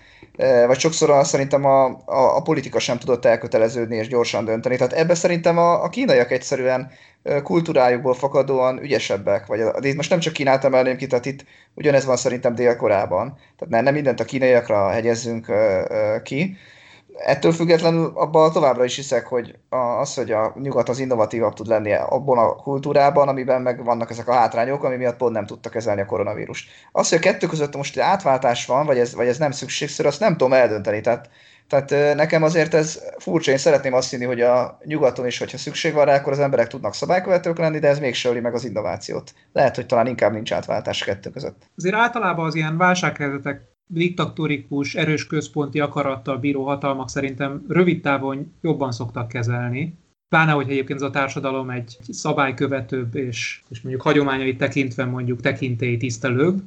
[0.68, 4.76] Vagy sokszor a, szerintem a, a, a politika sem tudott elköteleződni és gyorsan dönteni.
[4.76, 6.92] Tehát ebbe szerintem a, a kínaiak egyszerűen
[7.44, 9.46] kultúrájukból fakadóan ügyesebbek.
[9.46, 13.34] Vagy a, itt most nem csak Kínát emelném ki, tehát itt ugyanez van szerintem Dél-Korában.
[13.58, 15.48] Tehát nem, nem mindent a kínaiakra hegyezzünk
[16.24, 16.58] ki,
[17.18, 19.56] ettől függetlenül abban továbbra is hiszek, hogy
[20.00, 24.28] az, hogy a nyugat az innovatívabb tud lenni abban a kultúrában, amiben meg vannak ezek
[24.28, 26.70] a hátrányok, ami miatt pont nem tudta kezelni a koronavírust.
[26.92, 30.20] Az, hogy a kettő között most átváltás van, vagy ez, vagy ez nem szükségszerű, azt
[30.20, 31.02] nem tudom eldönteni.
[31.02, 31.30] Tehát,
[31.70, 35.94] tehát nekem azért ez furcsa, én szeretném azt hinni, hogy a nyugaton is, hogyha szükség
[35.94, 39.34] van rá, akkor az emberek tudnak szabálykövetők lenni, de ez még öli meg az innovációt.
[39.54, 41.70] Lehet, hogy talán inkább nincs átváltás a kettő között.
[41.78, 48.92] Azért általában az ilyen válsághelyzetek diktatórikus, erős központi akarattal bíró hatalmak szerintem rövid távon jobban
[48.92, 49.94] szoktak kezelni.
[50.30, 55.98] Pláne, hogy egyébként ez a társadalom egy szabálykövetőbb és, és mondjuk hagyományait tekintve mondjuk tekintély
[55.98, 56.62] tisztelőbb,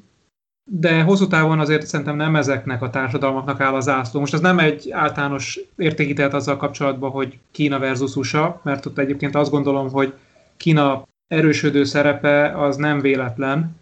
[0.71, 4.21] de hosszú távon azért szerintem nem ezeknek a társadalmaknak áll az zászló.
[4.21, 9.35] Most ez nem egy általános értékítélet azzal kapcsolatban, hogy Kína versus USA, mert ott egyébként
[9.35, 10.15] azt gondolom, hogy
[10.57, 13.77] Kína erősödő szerepe az nem véletlen,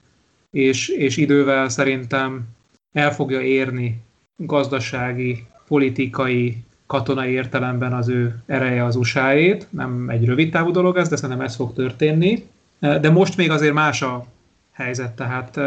[0.50, 2.44] és, és idővel szerintem
[2.92, 4.02] el fogja érni
[4.36, 9.32] gazdasági, politikai, katonai értelemben az ő ereje az usa
[9.70, 12.46] Nem egy rövid távú dolog ez, de szerintem ez fog történni.
[12.78, 14.26] De most még azért más a
[14.72, 15.58] helyzet, tehát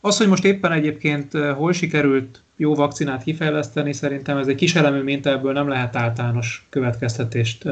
[0.00, 5.02] az, hogy most éppen egyébként hol sikerült jó vakcinát kifejleszteni, szerintem ez egy kis elemű
[5.02, 7.64] minta, ebből nem lehet általános következtetést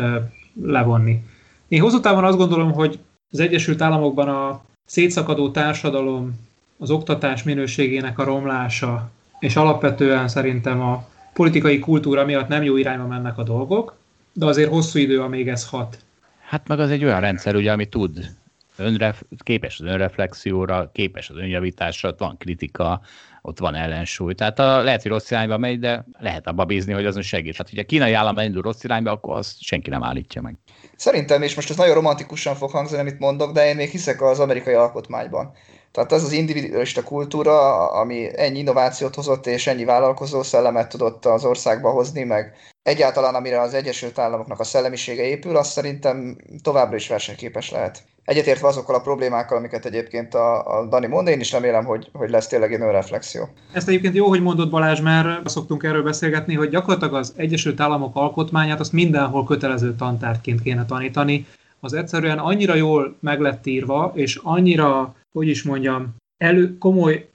[0.62, 1.22] levonni.
[1.68, 2.98] Én hosszú távon azt gondolom, hogy
[3.30, 6.47] az Egyesült Államokban a szétszakadó társadalom
[6.78, 13.06] az oktatás minőségének a romlása, és alapvetően szerintem a politikai kultúra miatt nem jó irányba
[13.06, 13.96] mennek a dolgok,
[14.32, 15.98] de azért hosszú idő, amíg ez hat.
[16.40, 18.36] Hát meg az egy olyan rendszer, ugye, ami tud
[18.76, 23.00] önref, képes az önreflexióra, képes az önjavításra, ott van kritika,
[23.42, 24.34] ott van ellensúly.
[24.34, 27.52] Tehát a, lehet, hogy rossz irányba megy, de lehet abba bízni, hogy azon segít.
[27.52, 30.56] Tehát, hogyha a kínai állam elindul rossz irányba, akkor azt senki nem állítja meg.
[30.96, 34.40] Szerintem, és most ez nagyon romantikusan fog hangzani, amit mondok, de én még hiszek az
[34.40, 35.52] amerikai alkotmányban
[35.92, 41.44] Tehát ez az individualista kultúra, ami ennyi innovációt hozott és ennyi vállalkozó szellemet tudott az
[41.44, 47.08] országba hozni, meg egyáltalán amire az Egyesült Államoknak a szellemisége épül, az szerintem továbbra is
[47.08, 48.02] versenyképes lehet.
[48.28, 52.30] Egyetértve azokkal a problémákkal, amiket egyébként a, a Dani mond, én is remélem, hogy, hogy
[52.30, 53.48] lesz tényleg egy önreflexió.
[53.72, 58.16] Ezt egyébként jó, hogy mondott Balázs, mert szoktunk erről beszélgetni, hogy gyakorlatilag az Egyesült Államok
[58.16, 61.46] alkotmányát azt mindenhol kötelező tantárként kéne tanítani.
[61.80, 67.28] Az egyszerűen annyira jól meg lett írva, és annyira, hogy is mondjam, elő, komoly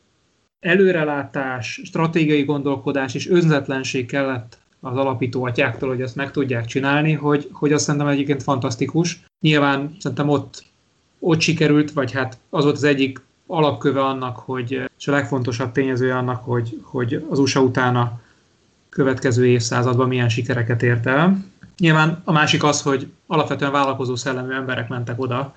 [0.60, 7.50] előrelátás, stratégiai gondolkodás és önzetlenség kellett az alapító atyáktól, hogy ezt meg tudják csinálni, hogy,
[7.52, 9.24] hogy azt szerintem egyébként fantasztikus.
[9.40, 10.64] Nyilván szerintem ott,
[11.20, 16.18] ott sikerült, vagy hát az volt az egyik alapköve annak, hogy, és a legfontosabb tényezője
[16.18, 18.22] annak, hogy, hogy az USA utána
[18.90, 21.46] következő évszázadban milyen sikereket ért el.
[21.78, 25.56] Nyilván a másik az, hogy alapvetően vállalkozó szellemű emberek mentek oda,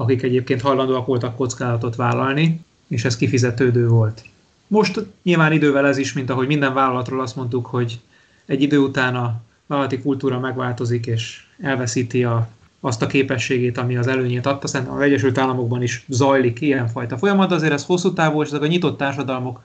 [0.00, 4.24] akik egyébként hajlandóak voltak kockázatot vállalni, és ez kifizetődő volt.
[4.66, 8.00] Most nyilván idővel ez is, mint ahogy minden vállalatról azt mondtuk, hogy
[8.46, 12.48] egy idő után a vállalati kultúra megváltozik, és elveszíti a,
[12.80, 14.66] azt a képességét, ami az előnyét adta.
[14.66, 18.66] Szerintem az Egyesült Államokban is zajlik ilyenfajta folyamat, azért ez hosszú távú, és ezek a
[18.66, 19.64] nyitott társadalmak,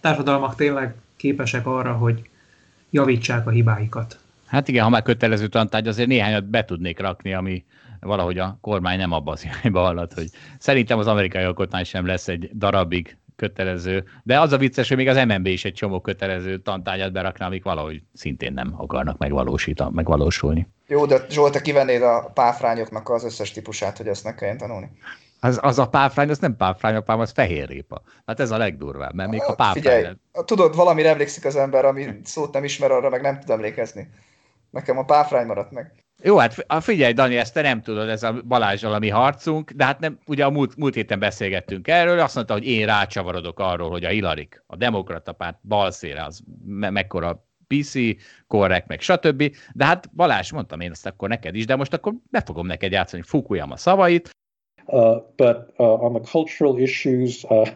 [0.00, 2.28] társadalmak tényleg képesek arra, hogy
[2.90, 4.18] javítsák a hibáikat.
[4.46, 7.64] Hát igen, ha már kötelező tantárgy, azért néhányat be tudnék rakni, ami
[8.06, 10.28] valahogy a kormány nem abba az irányba halad, hogy
[10.58, 15.08] szerintem az amerikai alkotmány sem lesz egy darabig kötelező, de az a vicces, hogy még
[15.08, 20.68] az MNB is egy csomó kötelező tantárgyat berakna, amik valahogy szintén nem akarnak megvalósítani, megvalósulni.
[20.86, 24.90] Jó, de Zsolt, te kivennéd a páfrányoknak az összes típusát, hogy ezt ne kelljen tanulni?
[25.40, 28.02] Az, az a páfrány, az nem páfrány, a az fehér répa.
[28.26, 29.82] Hát ez a legdurvább, mert még a páfrány...
[29.82, 34.08] Figyelj, tudod, valami emlékszik az ember, ami szót nem ismer, arra meg nem tud emlékezni.
[34.70, 36.05] Nekem a páfrány maradt meg.
[36.26, 39.84] Jó, hát figyelj, Dani, ezt te nem tudod, ez a Balázsral a mi harcunk, de
[39.84, 43.90] hát nem, ugye a múlt, múlt héten beszélgettünk erről, azt mondta, hogy én rácsavarodok arról,
[43.90, 47.92] hogy a Hillary, a demokrata párt balszére az me- mekkora PC,
[48.46, 49.56] korrekt, meg stb.
[49.74, 52.92] De hát Balázs, mondtam én ezt akkor neked is, de most akkor be fogom neked
[52.92, 54.30] játszani Fukuyama szavait.
[54.86, 57.68] Uh, but uh, on the cultural issues, uh,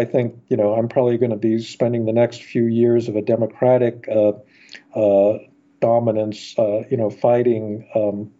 [0.00, 3.14] I think you know I'm probably going to be spending the next few years of
[3.14, 4.32] a democratic uh,
[4.94, 5.50] uh,
[5.82, 8.30] dominance, uh, you know, fighting, um,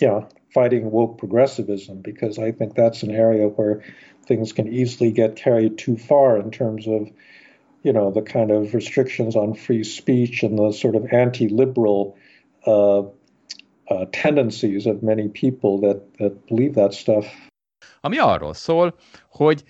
[0.00, 0.20] yeah,
[0.54, 3.82] fighting woke progressivism, because I think that's an area where
[4.28, 7.08] things can easily get carried too far in terms of,
[7.82, 12.16] you know, the kind of restrictions on free speech and the sort of anti-liberal
[12.66, 13.02] uh,
[13.88, 17.26] uh, tendencies of many people that, that believe that stuff.
[18.00, 18.94] Ami arról szól,
[19.30, 19.64] hogy,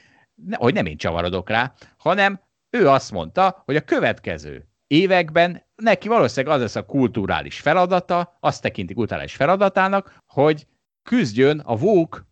[0.53, 6.55] hogy nem én csavarodok rá, hanem ő azt mondta, hogy a következő években neki valószínűleg
[6.57, 10.67] az lesz a kulturális feladata, azt tekinti kulturális feladatának, hogy
[11.03, 12.27] küzdjön a vók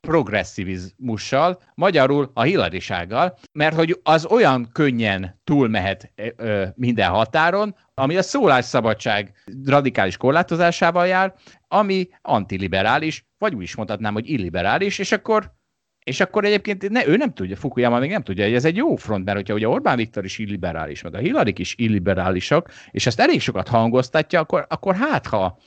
[0.00, 8.22] progresszivizmussal, magyarul a hillarisággal, mert hogy az olyan könnyen túlmehet ö, minden határon, ami a
[8.22, 9.32] szólásszabadság
[9.64, 11.34] radikális korlátozásával jár,
[11.68, 15.55] ami antiliberális, vagy úgy is mondhatnám, hogy illiberális, és akkor
[16.06, 18.96] és akkor egyébként ne, ő nem tudja, Fukuyama még nem tudja, hogy ez egy jó
[18.96, 23.20] front, mert hogyha ugye Orbán Viktor is illiberális, meg a Hillary is illiberálisak, és ezt
[23.20, 25.58] elég sokat hangoztatja, akkor, akkor hát ha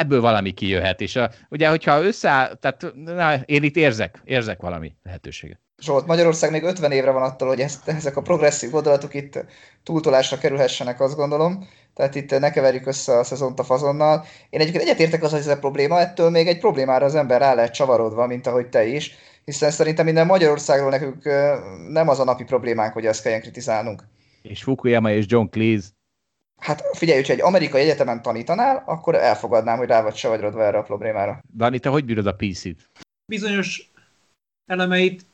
[0.00, 4.94] ebből valami kijöhet, és a, ugye, hogyha összeáll, tehát na, én itt érzek, érzek valami
[5.02, 5.60] lehetőséget.
[5.82, 9.44] Zsolt, Magyarország még 50 évre van attól, hogy ezt, ezek a progresszív gondolatok itt
[9.82, 11.68] túltolásra kerülhessenek, azt gondolom.
[11.94, 14.24] Tehát itt ne keverjük össze a szezont a fazonnal.
[14.50, 17.54] Én egyébként egyetértek az, hogy ez a probléma, ettől még egy problémára az ember rá
[17.54, 19.14] lehet csavarodva, mint ahogy te is
[19.50, 21.24] hiszen szerintem minden Magyarországról nekünk
[21.88, 24.04] nem az a napi problémánk, hogy ezt kelljen kritizálnunk.
[24.42, 25.88] És Fukuyama és John Cleese.
[26.56, 30.78] Hát figyelj, hogyha egy amerikai egyetemen tanítanál, akkor elfogadnám, hogy rá vagy se vagy erre
[30.78, 31.40] a problémára.
[31.56, 32.90] Dani, te hogy bírod a PC-t?
[33.26, 33.90] Bizonyos
[34.66, 35.26] elemeit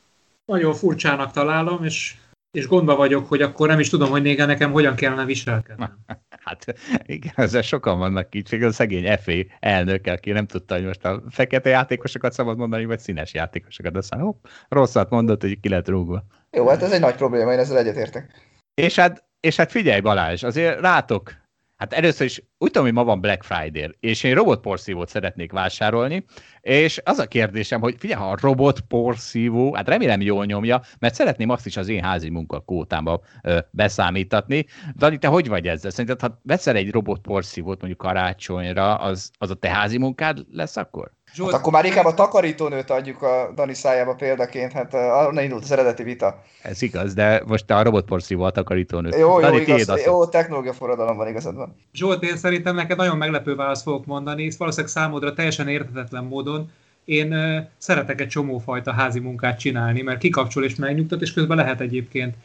[0.45, 2.15] nagyon furcsának találom, és
[2.57, 5.97] és gondba vagyok, hogy akkor nem is tudom, hogy néha nekem hogyan kellene viselkednem.
[6.47, 6.75] Hát
[7.05, 11.23] igen, ezzel sokan vannak így, a szegény FA elnök, aki nem tudta, hogy most a
[11.29, 16.23] fekete játékosokat szabad mondani, vagy színes játékosokat, aztán hopp, rosszat mondott, hogy ki lett rúgva.
[16.51, 18.31] Jó, hát ez egy nagy probléma, én ezzel egyetértek.
[18.73, 21.33] És hát, és hát figyelj Balázs, azért rátok
[21.77, 26.25] Hát először is úgy tudom, hogy ma van Black Friday, és én robotporszívót szeretnék vásárolni,
[26.61, 31.49] és az a kérdésem, hogy figyelj, ha a robotporszívó, hát remélem jól nyomja, mert szeretném
[31.49, 34.65] azt is az én házi munkakótámba ö, beszámítatni.
[34.95, 35.91] Dani, te hogy vagy ezzel?
[35.91, 41.16] Szerinted, ha veszel egy robotporszívót mondjuk karácsonyra, az, az a te házi munkád lesz akkor?
[41.33, 41.51] Zsolt...
[41.51, 45.71] Hát akkor már inkább a takarítónőt adjuk a Dani szájába példaként, hát onnan indult az
[45.71, 46.43] eredeti vita.
[46.61, 49.15] Ez igaz, de most te a robotporszívó a takarítónőt.
[49.15, 51.75] Jó, Dani, jó, igaz, jó, technológia forradalomban igazad van.
[51.93, 56.71] Zsolt, én szerintem neked nagyon meglepő választ fogok mondani, és valószínűleg számodra teljesen érthetetlen módon.
[57.07, 57.35] én
[57.77, 62.35] szeretek egy csomófajta házi munkát csinálni, mert kikapcsol és megnyugtat, és közben lehet egyébként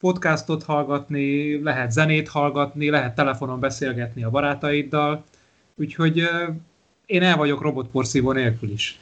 [0.00, 5.24] podcastot hallgatni, lehet zenét hallgatni, lehet telefonon beszélgetni a barátaiddal,
[5.76, 6.28] úgyhogy
[7.06, 9.00] én el vagyok robotporszívó nélkül is.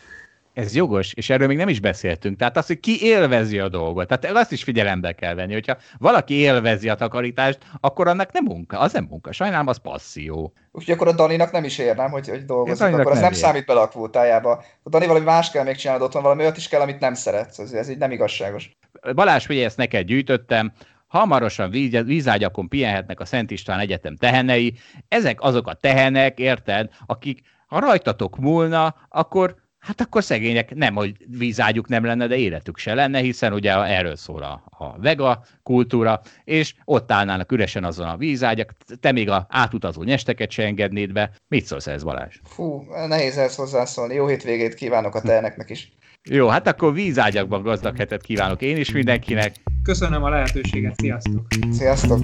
[0.52, 2.38] Ez jogos, és erről még nem is beszéltünk.
[2.38, 4.08] Tehát az, hogy ki élvezi a dolgot.
[4.08, 8.78] Tehát azt is figyelembe kell venni, hogyha valaki élvezi a takarítást, akkor annak nem munka,
[8.78, 9.32] az nem munka.
[9.32, 10.52] Sajnálom, az passzió.
[10.72, 13.66] Úgyhogy akkor a Daninak nem is érnem, hogy, hogy dolgozik, akkor az nem, nem számít
[13.66, 14.64] bele a kvótájába.
[14.82, 17.58] A Dani valami más kell még csinálnod otthon, valami olyat is kell, amit nem szeretsz.
[17.58, 18.76] Ez, ez így nem igazságos.
[19.14, 20.72] Balázs, figyelj, ezt neked gyűjtöttem.
[21.06, 21.70] Hamarosan
[22.04, 24.74] vízágyakon pihenhetnek a Szent István Egyetem tehenei.
[25.08, 31.16] Ezek azok a tehenek, érted, akik ha rajtatok múlna, akkor hát akkor szegények nem, hogy
[31.38, 36.20] vízágyuk nem lenne, de életük se lenne, hiszen ugye erről szól a, a vega kultúra,
[36.44, 41.30] és ott állnának üresen azon a vízágyak, te még a átutazó nyesteket se engednéd be.
[41.48, 42.40] Mit szólsz ez, Balázs?
[42.44, 44.14] Fú, nehéz ezt hozzászólni.
[44.14, 45.92] Jó hétvégét kívánok a teheneknek is.
[46.30, 49.54] Jó, hát akkor vízágyakban gazdag hetet kívánok én is mindenkinek.
[49.82, 51.46] Köszönöm a lehetőséget, sziasztok!
[51.70, 52.20] Sziasztok!